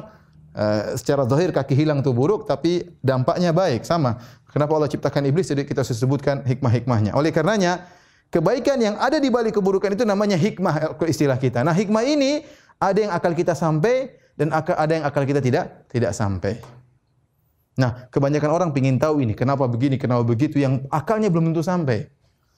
[0.55, 4.17] uh, secara zahir kaki hilang itu buruk tapi dampaknya baik sama.
[4.49, 5.49] Kenapa Allah ciptakan iblis?
[5.49, 7.13] Jadi kita sebutkan hikmah-hikmahnya.
[7.13, 7.85] Oleh karenanya
[8.33, 11.61] kebaikan yang ada di balik keburukan itu namanya hikmah istilah kita.
[11.61, 12.45] Nah, hikmah ini
[12.81, 16.57] ada yang akal kita sampai dan ada yang akal kita tidak tidak sampai.
[17.79, 22.11] Nah, kebanyakan orang ingin tahu ini, kenapa begini, kenapa begitu, yang akalnya belum tentu sampai.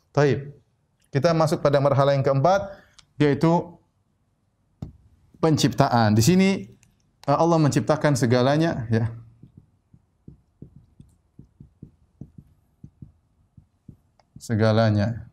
[0.09, 0.49] Taib.
[1.13, 2.73] Kita masuk pada marhala yang keempat,
[3.21, 3.77] yaitu
[5.37, 6.17] penciptaan.
[6.17, 6.49] Di sini
[7.27, 9.13] Allah menciptakan segalanya ya.
[14.41, 15.29] Segalanya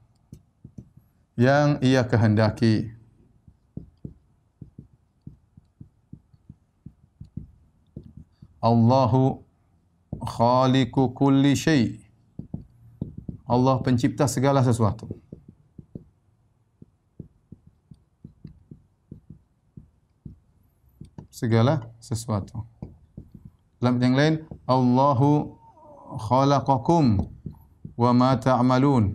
[1.39, 2.93] yang ia kehendaki.
[8.61, 9.47] Allahu
[10.19, 12.05] khaliqu kulli syai.
[13.49, 15.09] Allah pencipta segala sesuatu.
[21.39, 22.67] Segala sesuatu.
[23.79, 24.35] Dalam yang lain,
[24.67, 25.55] Allahu
[26.27, 27.31] khalaqakum
[27.95, 29.15] wa ma ta'malun.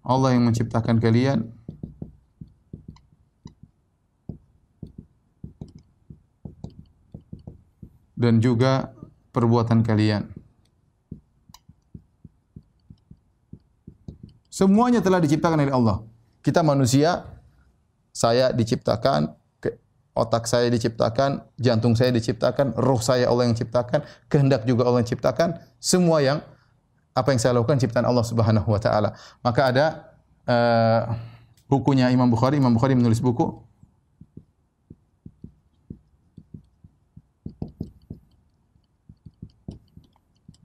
[0.00, 1.52] Allah yang menciptakan kalian
[8.16, 8.96] dan juga
[9.36, 10.24] perbuatan kalian.
[14.48, 16.00] Semuanya telah diciptakan oleh Allah.
[16.40, 17.28] Kita manusia,
[18.08, 19.37] saya diciptakan,
[20.18, 25.10] otak saya diciptakan, jantung saya diciptakan, roh saya Allah yang ciptakan, kehendak juga Allah yang
[25.14, 26.42] ciptakan, semua yang
[27.14, 29.14] apa yang saya lakukan ciptaan Allah Subhanahu wa taala.
[29.42, 29.86] Maka ada
[30.46, 31.02] uh,
[31.70, 33.68] bukunya Imam Bukhari, Imam Bukhari menulis buku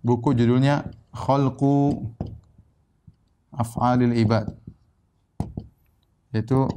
[0.04, 0.84] Buku judulnya
[1.16, 1.96] Khalqu
[3.56, 4.52] Af'alil Ibad.
[6.36, 6.68] Itu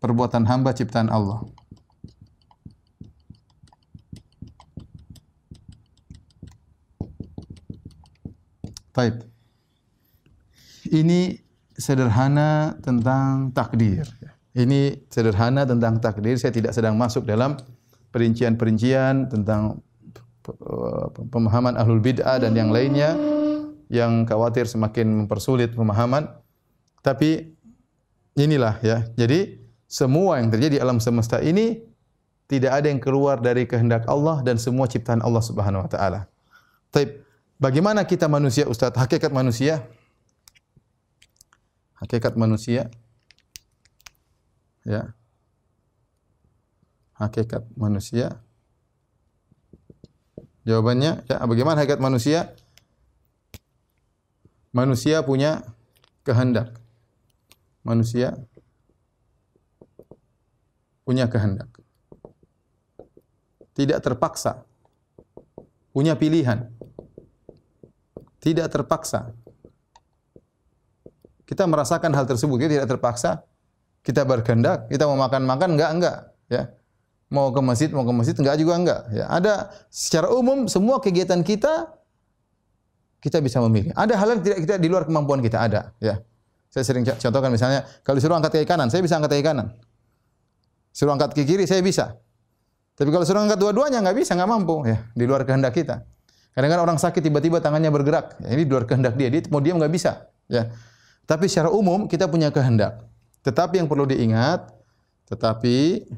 [0.00, 1.44] perbuatan hamba ciptaan Allah.
[8.96, 9.28] Baik.
[10.88, 11.36] Ini
[11.76, 14.08] sederhana tentang takdir.
[14.56, 16.40] Ini sederhana tentang takdir.
[16.40, 17.60] Saya tidak sedang masuk dalam
[18.08, 19.84] perincian-perincian tentang
[21.28, 23.12] pemahaman ahlul bid'ah dan yang lainnya
[23.92, 26.32] yang khawatir semakin mempersulit pemahaman.
[27.04, 27.52] Tapi
[28.32, 29.04] inilah ya.
[29.12, 31.84] Jadi semua yang terjadi alam semesta ini
[32.48, 36.30] tidak ada yang keluar dari kehendak Allah dan semua ciptaan Allah Subhanahu wa taala.
[36.94, 37.25] Taib,
[37.58, 38.92] bagaimana kita manusia Ustaz?
[38.94, 39.84] Hakikat manusia
[41.96, 42.92] Hakikat manusia
[44.84, 45.16] ya.
[47.16, 48.44] Hakikat manusia
[50.66, 52.50] Jawabannya, ya, bagaimana hakikat manusia?
[54.74, 55.62] Manusia punya
[56.26, 56.74] kehendak.
[57.86, 58.34] Manusia
[61.06, 61.70] punya kehendak.
[63.78, 64.66] Tidak terpaksa.
[65.94, 66.66] Punya pilihan.
[68.46, 69.34] Tidak terpaksa.
[71.42, 73.42] Kita merasakan hal tersebut, kita tidak terpaksa.
[74.06, 76.70] Kita berkehendak, kita mau makan-makan enggak enggak, ya
[77.26, 79.00] mau ke masjid, mau ke masjid enggak juga enggak.
[79.10, 79.54] Ya, ada
[79.90, 81.90] secara umum semua kegiatan kita
[83.18, 83.90] kita bisa memilih.
[83.98, 86.22] Ada hal yang tidak kita di luar kemampuan kita ada, ya.
[86.70, 89.74] Saya sering contohkan misalnya kalau disuruh angkat kaki kanan, saya bisa angkat kaki kanan.
[90.94, 92.14] Suruh angkat kaki kiri, saya bisa.
[92.94, 95.02] Tapi kalau suruh angkat dua-duanya nggak bisa, nggak mampu, ya.
[95.16, 96.06] Di luar kehendak kita.
[96.56, 99.28] Kadang-kadang orang sakit tiba-tiba tangannya bergerak, ya, ini di luar kehendak dia.
[99.28, 100.72] Dia mau diam nggak bisa, ya.
[101.28, 103.04] Tapi secara umum kita punya kehendak.
[103.44, 104.64] Tetapi yang perlu diingat,
[105.28, 106.08] tetapi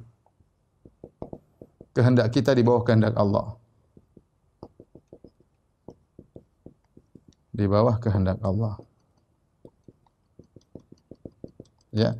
[1.90, 3.58] kehendak kita di bawah kehendak Allah.
[7.50, 8.78] Di bawah kehendak Allah.
[11.90, 12.14] Ya.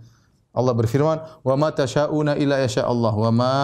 [0.51, 3.57] Allah berfirman, "Wa ma tasyauna illa yasha Allah, wa ma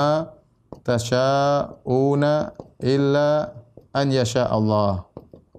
[0.87, 3.51] tasyauna illa
[3.95, 5.07] an yasha Allah,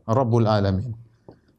[0.06, 0.94] Rabbul alamin."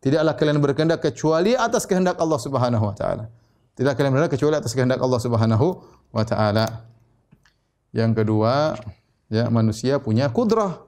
[0.04, 3.26] Tidaklah kalian berkehendak kecuali atas kehendak Allah Subhanahu wa taala.
[3.74, 5.66] Tidak kalian berkehendak kecuali atas kehendak Allah Subhanahu
[6.14, 6.86] wa taala.
[7.90, 8.78] Yang kedua,
[9.26, 10.78] ya manusia punya kudrah.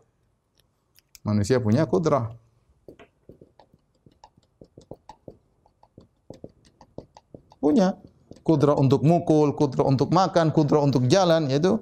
[1.27, 2.31] Manusia punya kudrah.
[7.59, 7.99] Punya
[8.47, 11.81] kudrah untuk mukul, kudrah untuk makan, kudrah untuk jalan, yaitu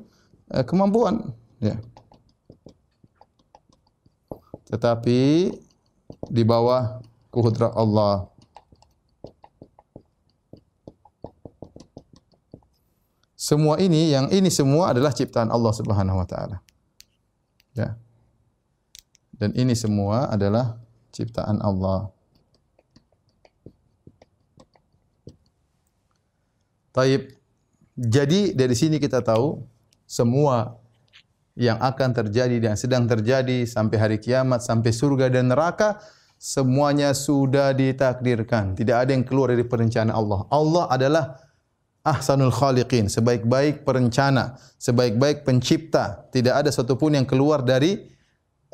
[0.50, 1.36] eh, kemampuan.
[1.60, 1.76] Ya.
[4.66, 5.50] Tetapi
[6.30, 6.98] di bawah
[7.30, 8.30] kudrah Allah
[13.46, 16.58] Semua ini yang ini semua adalah ciptaan Allah Subhanahu wa taala.
[17.78, 17.94] Ya.
[19.30, 20.82] Dan ini semua adalah
[21.14, 22.10] ciptaan Allah.
[26.90, 27.38] Taib.
[27.94, 29.62] Jadi dari sini kita tahu
[30.10, 30.80] semua
[31.56, 35.96] yang akan terjadi dan sedang terjadi sampai hari kiamat, sampai surga dan neraka,
[36.36, 38.76] semuanya sudah ditakdirkan.
[38.76, 40.44] Tidak ada yang keluar dari perencanaan Allah.
[40.52, 41.24] Allah adalah
[42.04, 46.28] ahsanul khaliqin, sebaik-baik perencana, sebaik-baik pencipta.
[46.28, 48.04] Tidak ada satupun yang keluar dari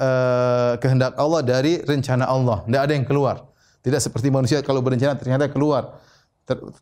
[0.03, 2.67] uh, kehendak Allah, dari rencana Allah.
[2.67, 3.47] Tidak ada yang keluar.
[3.83, 6.03] Tidak seperti manusia kalau berencana ternyata keluar.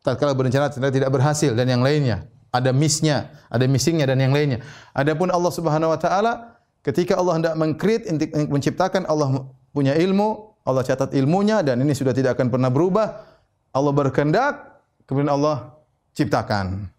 [0.00, 2.24] Tatkala berencana ternyata tidak berhasil dan yang lainnya.
[2.50, 4.62] Ada missnya, ada missingnya dan yang lainnya.
[4.94, 8.10] Adapun Allah Subhanahu wa taala ketika Allah hendak mengcreate
[8.50, 13.26] menciptakan Allah punya ilmu, Allah catat ilmunya dan ini sudah tidak akan pernah berubah.
[13.70, 15.78] Allah berkehendak, kemudian Allah
[16.14, 16.90] ciptakan.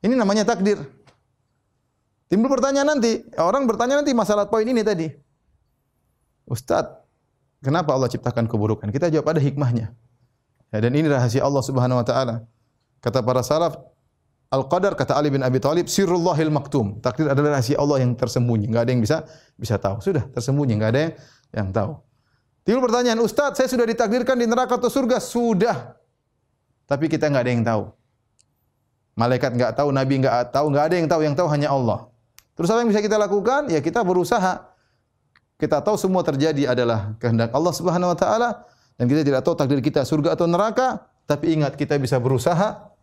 [0.00, 0.80] Ini namanya takdir.
[2.26, 5.06] Timbul pertanyaan nanti, orang bertanya nanti masalah poin ini tadi.
[6.48, 7.04] Ustadz,
[7.62, 8.90] kenapa Allah ciptakan keburukan?
[8.90, 9.94] Kita jawab ada hikmahnya.
[10.74, 12.42] Ya, dan ini rahasia Allah Subhanahu wa taala.
[12.98, 13.78] Kata para salaf,
[14.46, 17.02] Al-qadar kata Ali bin Abi Thalib sirrullahil maktum.
[17.02, 19.16] Takdir adalah rahasia Allah yang tersembunyi, enggak ada yang bisa
[19.58, 19.98] bisa tahu.
[19.98, 21.12] Sudah tersembunyi, enggak ada yang,
[21.50, 21.90] yang tahu.
[22.62, 25.18] Timbul pertanyaan, Ustaz, saya sudah ditakdirkan di neraka atau surga?
[25.18, 25.98] Sudah.
[26.86, 27.82] Tapi kita enggak ada yang tahu.
[29.18, 31.98] Malaikat enggak tahu, nabi enggak tahu, enggak ada yang tahu, yang tahu hanya Allah.
[32.54, 33.66] Terus apa yang bisa kita lakukan?
[33.66, 34.62] Ya kita berusaha.
[35.58, 38.62] Kita tahu semua terjadi adalah kehendak Allah Subhanahu wa taala
[38.94, 42.95] dan kita tidak tahu takdir kita surga atau neraka, tapi ingat kita bisa berusaha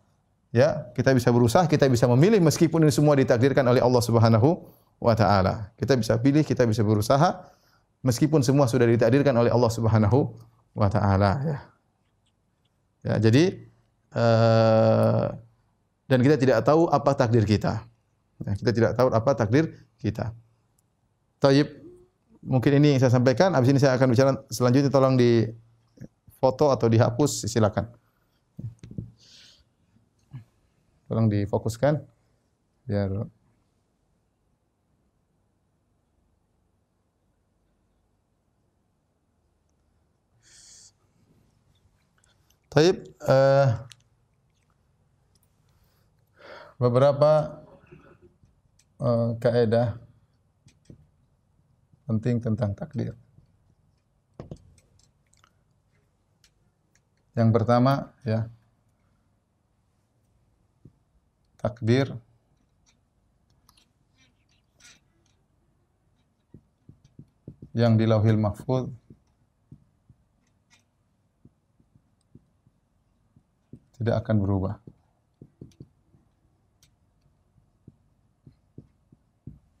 [0.54, 4.62] Ya, kita bisa berusaha, kita bisa memilih meskipun ini semua ditakdirkan oleh Allah Subhanahu
[5.02, 5.74] wa taala.
[5.74, 7.50] Kita bisa pilih, kita bisa berusaha
[8.06, 10.30] meskipun semua sudah ditakdirkan oleh Allah Subhanahu
[10.78, 11.58] wa taala ya.
[13.02, 13.66] Ya, jadi
[14.14, 15.34] uh,
[16.06, 17.82] dan kita tidak tahu apa takdir kita.
[18.46, 20.38] Ya, kita tidak tahu apa takdir kita.
[21.42, 21.66] Taib,
[22.46, 23.58] mungkin ini yang saya sampaikan.
[23.58, 24.88] Habis ini saya akan bicara selanjutnya.
[24.88, 25.50] Tolong di
[26.38, 28.03] foto atau dihapus, silakan.
[31.04, 32.00] Tolong difokuskan
[32.88, 33.28] biar
[42.74, 43.86] Taib, uh,
[46.74, 47.62] beberapa
[48.98, 49.94] uh, kaidah
[52.10, 53.14] penting tentang takdir.
[57.38, 58.50] Yang pertama ya,
[61.64, 62.12] takdir
[67.72, 68.92] yang di lauhil mahfud
[73.96, 74.76] tidak akan berubah.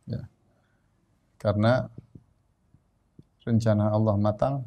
[0.08, 0.24] Ya.
[1.36, 1.92] Karena
[3.44, 4.64] rencana Allah matang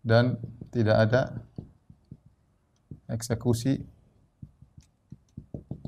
[0.00, 1.22] dan tidak ada
[3.08, 3.80] eksekusi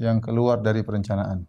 [0.01, 1.45] yang keluar dari perencanaan.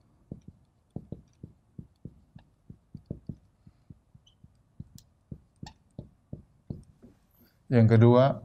[7.71, 8.43] Yang kedua,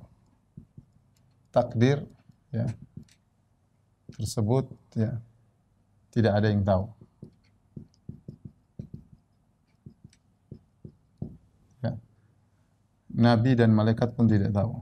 [1.51, 2.07] takdir
[2.55, 2.71] ya
[4.15, 5.19] tersebut ya
[6.15, 6.96] tidak ada yang tahu.
[13.17, 14.77] Nabi dan malaikat pun tidak tahu.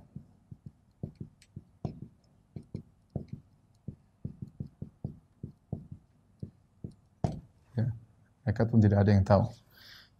[7.79, 7.87] Ya,
[8.42, 9.47] malaikat pun tidak ada yang tahu.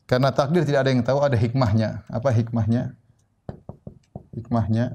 [0.07, 2.07] Karena takdir tidak ada yang tahu, ada hikmahnya.
[2.07, 2.95] Apa hikmahnya?
[4.31, 4.95] Hikmahnya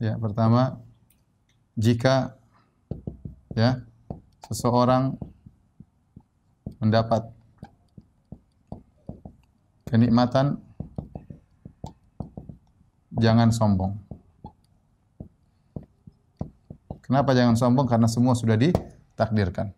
[0.00, 0.80] Ya, pertama
[1.76, 2.40] jika
[3.52, 3.84] ya
[4.48, 5.20] seseorang
[6.80, 7.28] mendapat
[9.92, 10.56] kenikmatan
[13.20, 13.94] jangan sombong.
[17.04, 17.86] Kenapa jangan sombong?
[17.90, 19.76] Karena semua sudah ditakdirkan.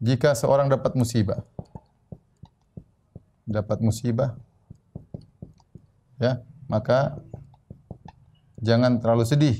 [0.00, 1.44] Jika seorang dapat musibah,
[3.44, 4.36] dapat musibah,
[6.16, 7.20] ya, maka
[8.60, 9.56] jangan terlalu sedih.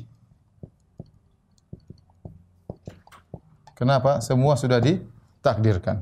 [3.77, 4.25] Kenapa?
[4.25, 6.01] Semua sudah ditakdirkan.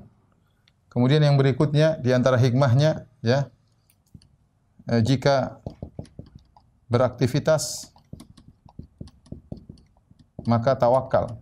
[0.94, 3.50] Kemudian yang berikutnya di antara hikmahnya ya
[4.86, 5.58] eh, jika
[6.94, 7.90] beraktivitas
[10.46, 11.34] maka tawakal.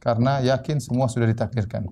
[0.00, 1.84] Karena yakin semua sudah ditakdirkan.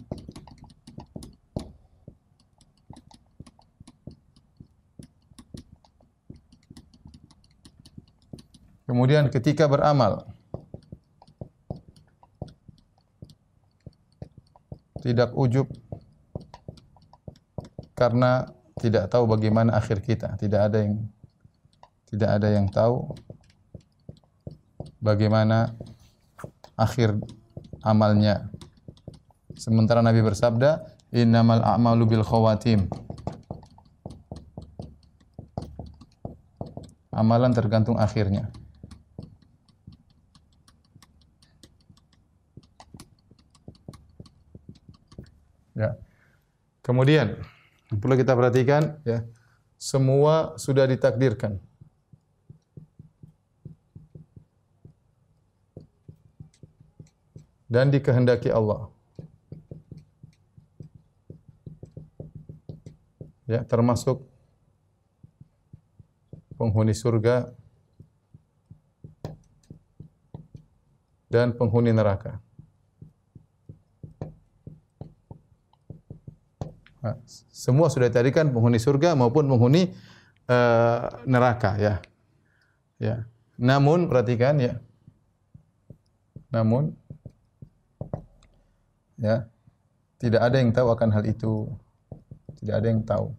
[8.88, 10.28] Kemudian ketika beramal
[15.00, 15.64] tidak ujub
[17.96, 20.34] karena tidak tahu bagaimana akhir kita.
[20.34, 21.06] Tidak ada yang
[22.10, 23.14] tidak ada yang tahu
[24.98, 25.70] bagaimana
[26.74, 27.14] akhir
[27.86, 28.50] amalnya.
[29.54, 30.82] Sementara Nabi bersabda,
[31.14, 32.90] "Innamal a'malu bil khawatim."
[37.14, 38.50] Amalan tergantung akhirnya.
[45.76, 45.96] Ya.
[46.82, 47.38] Kemudian
[47.92, 49.26] Perlu kita perhatikan ya.
[49.76, 51.60] semua sudah ditakdirkan.
[57.68, 58.92] Dan dikehendaki Allah.
[63.48, 64.28] Ya, termasuk
[66.56, 67.52] penghuni surga
[71.32, 72.38] dan penghuni neraka.
[77.50, 79.90] Semua sudah ditarikan penghuni surga maupun penghuni
[80.46, 81.94] uh, neraka ya.
[83.02, 83.26] Ya.
[83.58, 84.78] Namun perhatikan ya.
[86.54, 86.94] Namun
[89.18, 89.50] ya
[90.22, 91.66] tidak ada yang tahu akan hal itu.
[92.62, 93.34] Tidak ada yang tahu.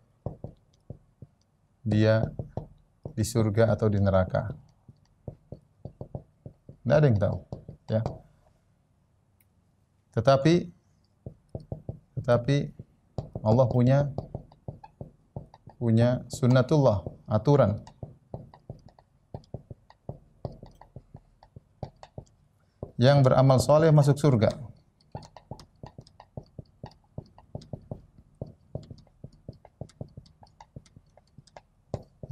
[1.87, 2.27] Dia
[3.15, 4.51] di surga atau di neraka.
[6.83, 7.37] Tidak ada yang tahu,
[7.87, 8.03] ya.
[10.11, 10.67] Tetapi
[12.19, 12.57] tetapi
[13.43, 14.09] Allah punya
[15.75, 17.83] punya sunnatullah, aturan.
[22.95, 24.73] Yang beramal soleh masuk surga.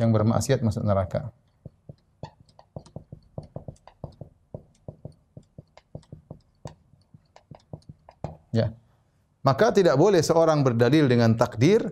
[0.01, 1.29] yang bermaksiat masuk neraka.
[9.51, 11.83] Maka tidak boleh seorang berdalil dengan takdir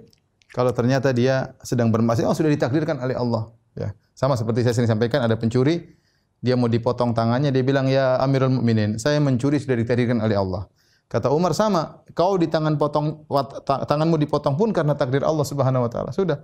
[0.56, 3.52] kalau ternyata dia sedang bermaksiat, oh sudah ditakdirkan oleh Allah.
[3.76, 3.92] Ya.
[4.16, 5.92] Sama seperti saya sering sampaikan, ada pencuri,
[6.40, 10.72] dia mau dipotong tangannya, dia bilang, ya Amirul Mukminin, saya mencuri sudah ditakdirkan oleh Allah.
[11.12, 13.28] Kata Umar sama, kau di tangan potong
[13.60, 16.16] tanganmu dipotong pun karena takdir Allah Subhanahu wa taala.
[16.16, 16.40] Sudah.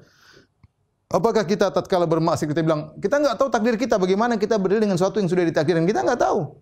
[1.07, 4.99] Apakah kita tatkala bermaksiat kita bilang, kita enggak tahu takdir kita bagaimana kita berdiri dengan
[4.99, 5.85] sesuatu yang sudah ditakdirkan.
[5.87, 6.59] Kita enggak tahu.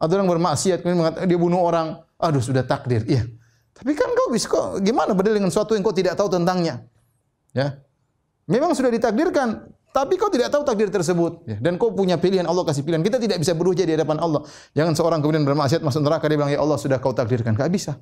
[0.00, 3.04] Ada orang bermaksiat kemudian dia bunuh orang, aduh sudah takdir.
[3.04, 3.28] Iya.
[3.76, 6.88] Tapi kan kau bisa kok gimana berdiri dengan sesuatu yang kau tidak tahu tentangnya?
[7.52, 7.80] Ya.
[8.48, 11.44] Memang sudah ditakdirkan, tapi kau tidak tahu takdir tersebut.
[11.48, 11.56] Ya.
[11.60, 13.00] Dan kau punya pilihan, Allah kasih pilihan.
[13.00, 14.44] Kita tidak bisa beruja di hadapan Allah.
[14.76, 17.56] Jangan seorang kemudian bermaksiat masuk neraka dia bilang ya Allah sudah kau takdirkan.
[17.56, 17.92] Enggak bisa.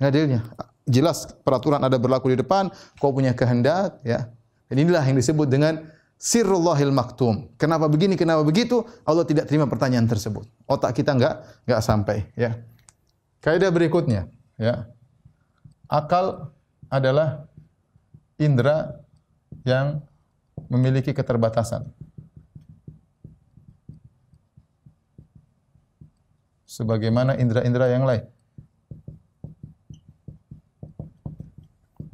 [0.00, 0.44] Adilnya.
[0.84, 2.68] Jelas peraturan ada berlaku di depan,
[3.00, 4.28] kau punya kehendak, ya.
[4.68, 5.80] Dan inilah yang disebut dengan
[6.20, 7.48] sirrullahil maktum.
[7.56, 8.84] Kenapa begini, kenapa begitu?
[9.08, 10.44] Allah tidak terima pertanyaan tersebut.
[10.68, 12.60] Otak kita enggak enggak sampai, ya.
[13.40, 14.28] Kaidah berikutnya,
[14.60, 14.92] ya.
[15.88, 16.50] Akal
[16.88, 17.46] adalah
[18.40, 18.98] indera
[19.64, 20.00] yang
[20.68, 21.86] memiliki keterbatasan.
[26.66, 28.26] Sebagaimana indera-indera yang lain.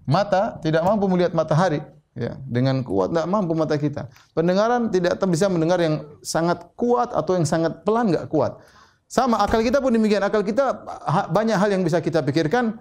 [0.05, 1.81] Mata tidak mampu melihat matahari,
[2.19, 2.35] ya.
[2.45, 4.11] Dengan kuat tidak mampu mata kita.
[4.35, 8.59] Pendengaran tidak bisa mendengar yang sangat kuat atau yang sangat pelan enggak kuat.
[9.07, 10.21] Sama akal kita pun demikian.
[10.21, 10.83] Akal kita
[11.31, 12.75] banyak hal yang bisa kita pikirkan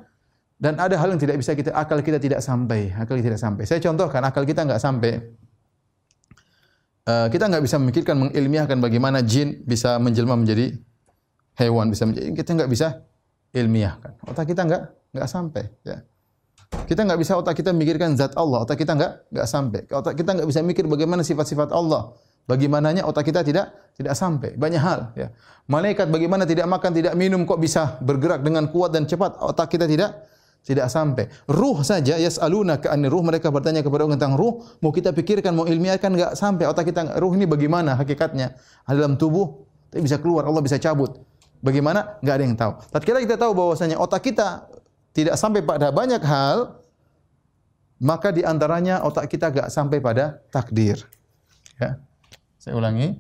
[0.60, 3.64] dan ada hal yang tidak bisa kita akal kita tidak sampai akal kita tidak sampai
[3.64, 5.24] saya contohkan akal kita enggak sampai
[7.08, 10.76] uh, kita enggak bisa memikirkan mengilmiahkan bagaimana jin bisa menjelma menjadi
[11.56, 12.88] hewan bisa menjadi kita enggak bisa
[13.56, 14.84] ilmiahkan otak kita enggak
[15.16, 16.04] enggak sampai ya
[16.70, 19.82] kita nggak bisa otak kita memikirkan zat Allah, otak kita nggak nggak sampai.
[19.90, 22.14] Otak kita nggak bisa mikir bagaimana sifat-sifat Allah.
[22.46, 24.54] Bagaimananya otak kita tidak tidak sampai.
[24.58, 25.34] Banyak hal ya.
[25.70, 29.38] Malaikat bagaimana tidak makan, tidak minum kok bisa bergerak dengan kuat dan cepat.
[29.42, 30.30] Otak kita tidak
[30.64, 31.32] tidak sampai.
[31.50, 35.66] Ruh saja yas'aluna ka ruh mereka bertanya kepada orang tentang ruh, mau kita pikirkan, mau
[35.66, 36.70] ilmiahkan enggak sampai.
[36.70, 38.54] Otak kita ruh ini bagaimana hakikatnya?
[38.86, 41.18] Dalam tubuh tapi bisa keluar, Allah bisa cabut.
[41.60, 42.22] Bagaimana?
[42.22, 42.74] Enggak ada yang tahu.
[42.94, 44.70] Tatkala kita tahu bahwasanya otak kita
[45.12, 46.80] tidak sampai pada banyak hal,
[48.00, 51.04] maka di antaranya otak kita gak sampai pada takdir.
[51.76, 52.00] Ya.
[52.62, 53.20] Saya ulangi,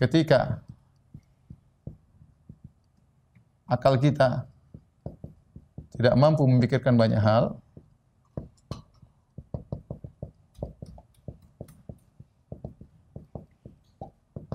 [0.00, 0.64] ketika
[3.68, 4.48] akal kita
[5.96, 7.56] tidak mampu memikirkan banyak hal,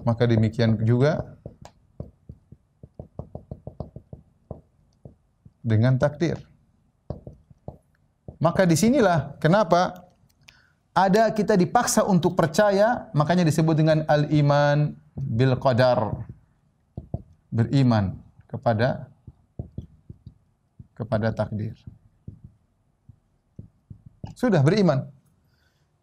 [0.05, 1.37] maka demikian juga
[5.61, 6.37] dengan takdir.
[8.41, 10.09] Maka di sinilah kenapa
[10.97, 16.25] ada kita dipaksa untuk percaya, makanya disebut dengan al-iman bil qadar.
[17.51, 18.15] Beriman
[18.47, 19.10] kepada
[21.01, 21.73] kepada takdir.
[24.37, 25.09] Sudah beriman.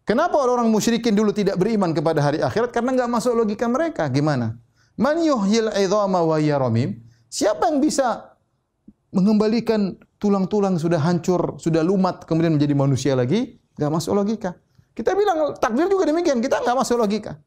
[0.03, 2.73] Kenapa orang-orang musyrikin dulu tidak beriman kepada hari akhirat?
[2.75, 4.09] Karena enggak masuk logika mereka.
[4.11, 4.59] Gimana?
[4.99, 6.99] Man yuhyil idhama wa yaramim?
[7.29, 8.35] Siapa yang bisa
[9.13, 14.57] mengembalikan tulang-tulang sudah hancur, sudah lumat, kemudian menjadi manusia lagi, nggak masuk logika.
[14.97, 17.39] Kita bilang takdir juga demikian, kita nggak masuk logika.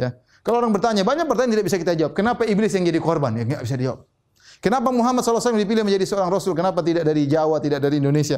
[0.00, 0.16] Ya.
[0.40, 2.16] Kalau orang bertanya, banyak pertanyaan tidak bisa kita jawab.
[2.16, 3.36] Kenapa iblis yang jadi korban?
[3.36, 4.00] Ya nggak bisa dijawab.
[4.60, 6.52] Kenapa Muhammad SAW dipilih menjadi seorang Rasul?
[6.52, 8.36] Kenapa tidak dari Jawa, tidak dari Indonesia?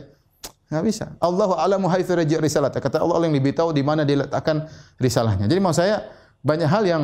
[0.70, 1.06] Enggak bisa.
[1.18, 2.72] Allahu a'lamu haitsu raji' risalat.
[2.72, 4.64] Kata Allah yang lebih tahu di mana dia letakkan
[5.02, 5.50] risalahnya.
[5.50, 6.08] Jadi maksud saya
[6.40, 7.02] banyak hal yang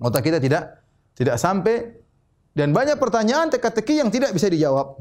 [0.00, 0.82] otak kita tidak
[1.14, 2.00] tidak sampai
[2.56, 4.98] dan banyak pertanyaan teka-teki yang tidak bisa dijawab.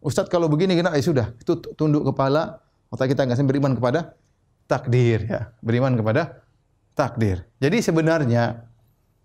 [0.00, 4.14] Ustadz kalau begini kena ya sudah, itu tunduk kepala, otak kita enggak beriman kepada
[4.64, 6.46] takdir ya, beriman kepada
[6.96, 7.44] takdir.
[7.60, 8.64] Jadi sebenarnya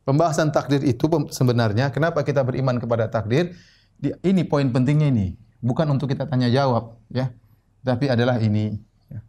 [0.03, 3.53] pembahasan takdir itu sebenarnya kenapa kita beriman kepada takdir?
[4.01, 5.37] Ini poin pentingnya ini.
[5.61, 7.29] Bukan untuk kita tanya jawab ya.
[7.85, 8.77] Tapi adalah ini
[9.09, 9.21] ya.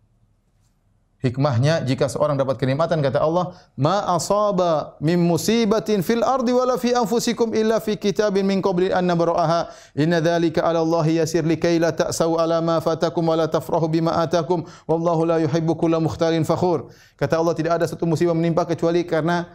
[1.24, 6.92] hikmahnya jika seorang dapat kenikmatan kata Allah ma asaba min musibatin fil ardi wala fi
[6.92, 11.96] anfusikum illa fi kitabin min qabli an nabraha inna dzalika 'ala Allah yasir likai la
[11.96, 14.64] ta'sau 'ala ma fatakum wa la tafrahu bima atakum.
[14.84, 16.92] Wallahu la yuhibbu kulla mukhtalin fakhur.
[17.16, 19.52] Kata Allah tidak ada satu musibah menimpa kecuali karena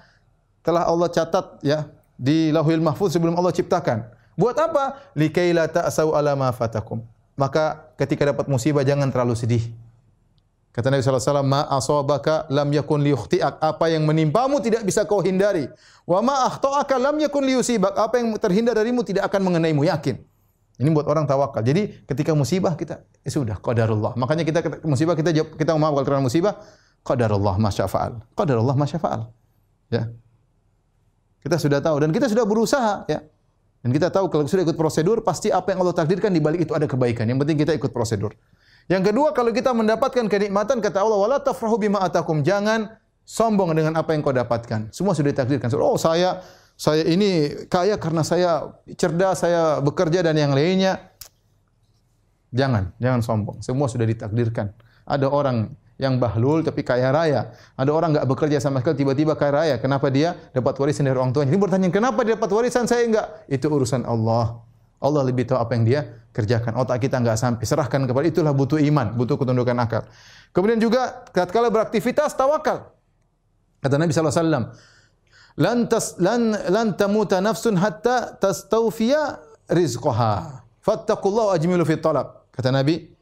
[0.67, 1.87] telah Allah catat ya
[2.19, 5.01] di Lauhul Mahfuz sebelum Allah ciptakan Buat apa?
[5.17, 7.01] Likai la ta'sau ala ma fatakum.
[7.33, 9.65] Maka ketika dapat musibah jangan terlalu sedih.
[10.69, 13.57] Kata Nabi SAW, Ma asabaka lam yakun liyukhti'ak.
[13.57, 15.65] Apa yang menimpamu tidak bisa kau hindari.
[16.05, 17.97] Wa ma akhta'aka lam yakun liyusibak.
[17.97, 19.89] Apa yang terhindar darimu tidak akan mengenaimu.
[19.89, 20.21] Yakin.
[20.77, 21.65] Ini buat orang tawakal.
[21.65, 24.13] Jadi ketika musibah kita, ya sudah, qadarullah.
[24.13, 26.61] Makanya kita musibah kita jawab, kita mau kalau musibah,
[27.01, 28.21] qadarullah masyafa'al.
[28.37, 29.33] Qadarullah masyafa'al.
[29.89, 30.13] Ya.
[31.47, 33.23] Kita sudah tahu dan kita sudah berusaha, ya.
[33.79, 36.75] Dan kita tahu kalau sudah ikut prosedur, pasti apa yang Allah takdirkan di balik itu
[36.75, 37.23] ada kebaikan.
[37.23, 38.35] Yang penting kita ikut prosedur.
[38.91, 42.43] Yang kedua, kalau kita mendapatkan kenikmatan, kata Allah, wala tafrahu bima atakum.
[42.43, 44.91] Jangan sombong dengan apa yang kau dapatkan.
[44.91, 45.71] Semua sudah ditakdirkan.
[45.79, 46.43] Oh, saya
[46.75, 51.15] saya ini kaya karena saya cerdas, saya bekerja dan yang lainnya.
[52.51, 53.57] Jangan, jangan sombong.
[53.59, 54.71] Semua sudah ditakdirkan.
[55.03, 57.53] Ada orang yang bahlul tapi kaya raya.
[57.73, 59.75] Ada orang enggak bekerja sama sekali tiba-tiba kaya raya.
[59.81, 61.49] Kenapa dia dapat warisan dari orang tuanya?
[61.49, 63.27] Ini bertanya, kenapa dia dapat warisan saya enggak?
[63.49, 64.61] Itu urusan Allah.
[64.97, 66.01] Allah lebih tahu apa yang dia
[66.33, 66.77] kerjakan.
[66.77, 67.65] Otak kita enggak sampai.
[67.65, 70.05] Serahkan kepada itulah butuh iman, butuh ketundukan akal.
[70.53, 72.93] Kemudian juga tatkala beraktivitas tawakal.
[73.81, 74.65] Kata Nabi sallallahu alaihi wasallam,
[75.57, 80.65] "Lan tas lan lan tamuta nafsun hatta tastawfiya rizqaha.
[81.53, 83.16] Ajmilu talab." Kata Nabi,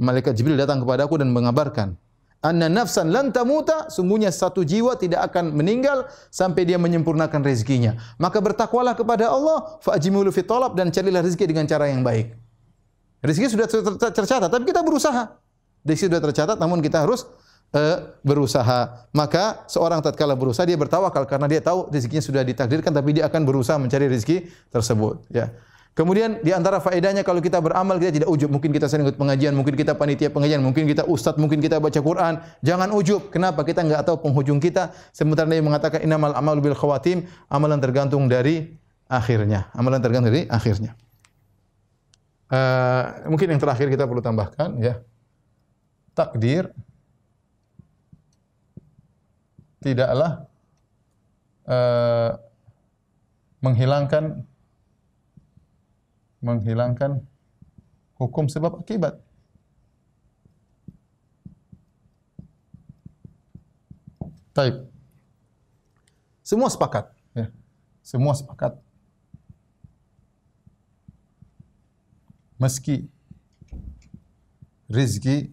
[0.00, 1.96] malaikat Jibril datang kepada aku dan mengabarkan
[2.42, 7.96] anna nafsan lan tamuta sungguhnya satu jiwa tidak akan meninggal sampai dia menyempurnakan rezekinya.
[8.18, 12.34] Maka bertakwalah kepada Allah fa'jimulu fi talab dan carilah rezeki dengan cara yang baik.
[13.22, 13.66] Rezeki sudah
[14.10, 15.38] tercatat tapi kita berusaha.
[15.86, 17.30] Rezeki sudah tercatat namun kita harus
[17.70, 19.06] uh, berusaha.
[19.14, 23.46] Maka seorang tatkala berusaha dia bertawakal karena dia tahu rezekinya sudah ditakdirkan tapi dia akan
[23.46, 25.54] berusaha mencari rezeki tersebut ya
[25.92, 28.48] Kemudian di antara faedahnya kalau kita beramal kita tidak ujub.
[28.48, 32.00] Mungkin kita sering ikut pengajian, mungkin kita panitia pengajian, mungkin kita ustaz, mungkin kita baca
[32.00, 32.40] Quran.
[32.64, 33.28] Jangan ujub.
[33.28, 33.60] Kenapa?
[33.60, 34.96] Kita enggak tahu penghujung kita.
[35.12, 38.72] Sementara Nabi mengatakan innamal amalu bil khawatim, amalan tergantung dari
[39.04, 39.68] akhirnya.
[39.76, 40.96] Amalan tergantung dari akhirnya.
[42.48, 44.96] Uh, mungkin yang terakhir kita perlu tambahkan ya.
[46.16, 46.72] Takdir
[49.84, 50.48] tidaklah
[51.68, 52.40] uh,
[53.60, 54.48] menghilangkan
[56.42, 57.22] menghilangkan
[58.18, 59.22] hukum sebab akibat.
[64.52, 64.84] Taib.
[66.44, 67.08] Semua sepakat.
[67.32, 67.48] Ya.
[68.04, 68.76] Semua sepakat.
[72.60, 73.08] Meski
[74.92, 75.50] rizki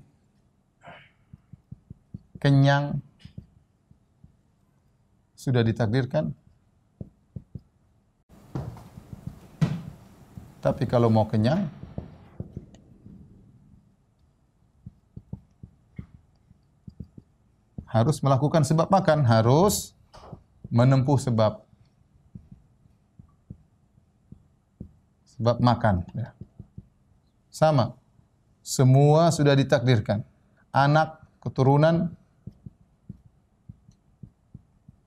[2.44, 3.00] kenyang
[5.40, 6.36] sudah ditakdirkan,
[10.60, 11.72] Tapi kalau mau kenyang,
[17.90, 19.98] harus melakukan sebab makan, harus
[20.70, 21.64] menempuh sebab
[25.40, 26.04] sebab makan.
[26.14, 26.36] Ya.
[27.48, 27.98] Sama,
[28.60, 30.22] semua sudah ditakdirkan.
[30.70, 32.14] Anak, keturunan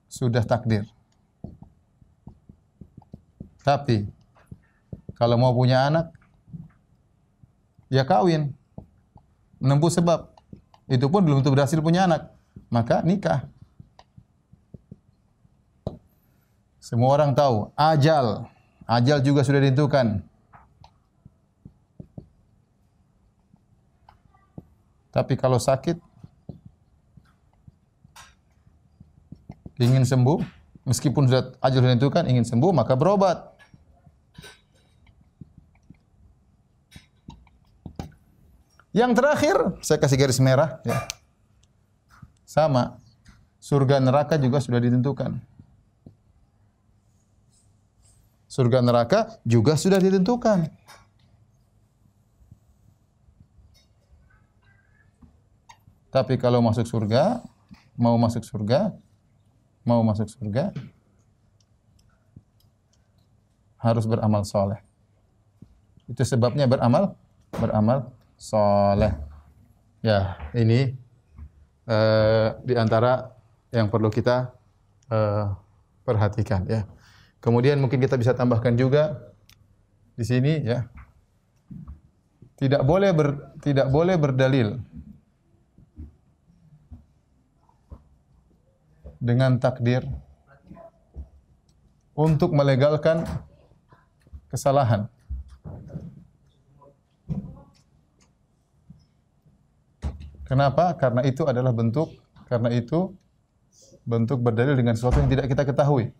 [0.08, 0.88] sudah takdir.
[3.62, 4.21] Tapi
[5.18, 6.10] kalau mau punya anak,
[7.92, 8.56] ya kawin.
[9.62, 10.32] Menempuh sebab.
[10.90, 12.34] Itu pun belum tentu berhasil punya anak.
[12.72, 13.46] Maka nikah.
[16.82, 18.50] Semua orang tahu, ajal.
[18.90, 20.20] Ajal juga sudah ditentukan.
[25.12, 26.00] Tapi kalau sakit,
[29.76, 30.40] ingin sembuh,
[30.88, 33.51] meskipun sudah ajal sudah ditentukan, ingin sembuh, maka berobat.
[38.92, 41.08] Yang terakhir, saya kasih garis merah ya.
[42.44, 43.00] Sama.
[43.62, 45.38] Surga neraka juga sudah ditentukan.
[48.50, 50.68] Surga neraka juga sudah ditentukan.
[56.12, 57.40] Tapi kalau masuk surga,
[57.96, 58.92] mau masuk surga,
[59.80, 60.68] mau masuk surga,
[63.80, 64.84] harus beramal soleh.
[66.04, 67.16] Itu sebabnya beramal,
[67.56, 68.12] beramal
[68.42, 69.14] soleh.
[70.02, 70.98] Ya, ini
[71.86, 73.30] uh, di antara
[73.70, 74.50] yang perlu kita
[75.14, 75.54] uh,
[76.02, 76.82] perhatikan ya.
[77.38, 79.30] Kemudian mungkin kita bisa tambahkan juga
[80.18, 80.90] di sini ya.
[82.58, 84.78] Tidak boleh ber, tidak boleh berdalil
[89.22, 90.02] dengan takdir
[92.14, 93.22] untuk melegalkan
[94.50, 95.06] kesalahan.
[100.52, 100.92] Kenapa?
[101.00, 102.12] Karena itu adalah bentuk
[102.44, 103.16] karena itu
[104.04, 106.12] bentuk berdalil dengan sesuatu yang tidak kita ketahui.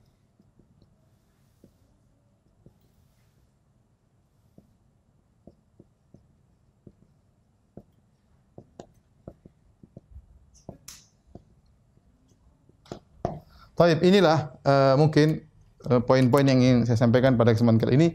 [13.76, 15.45] Taib, inilah uh, mungkin
[15.93, 18.09] uh, poin-poin yang ingin saya sampaikan pada kesempatan kali ini.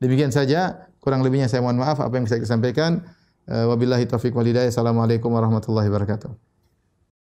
[0.00, 3.06] Demikian saja, kurang lebihnya saya mohon maaf apa yang bisa saya sampaikan.
[3.46, 4.66] Uh, wabillahi taufiq walhidayah.
[4.66, 6.55] Assalamualaikum warahmatullahi wabarakatuh.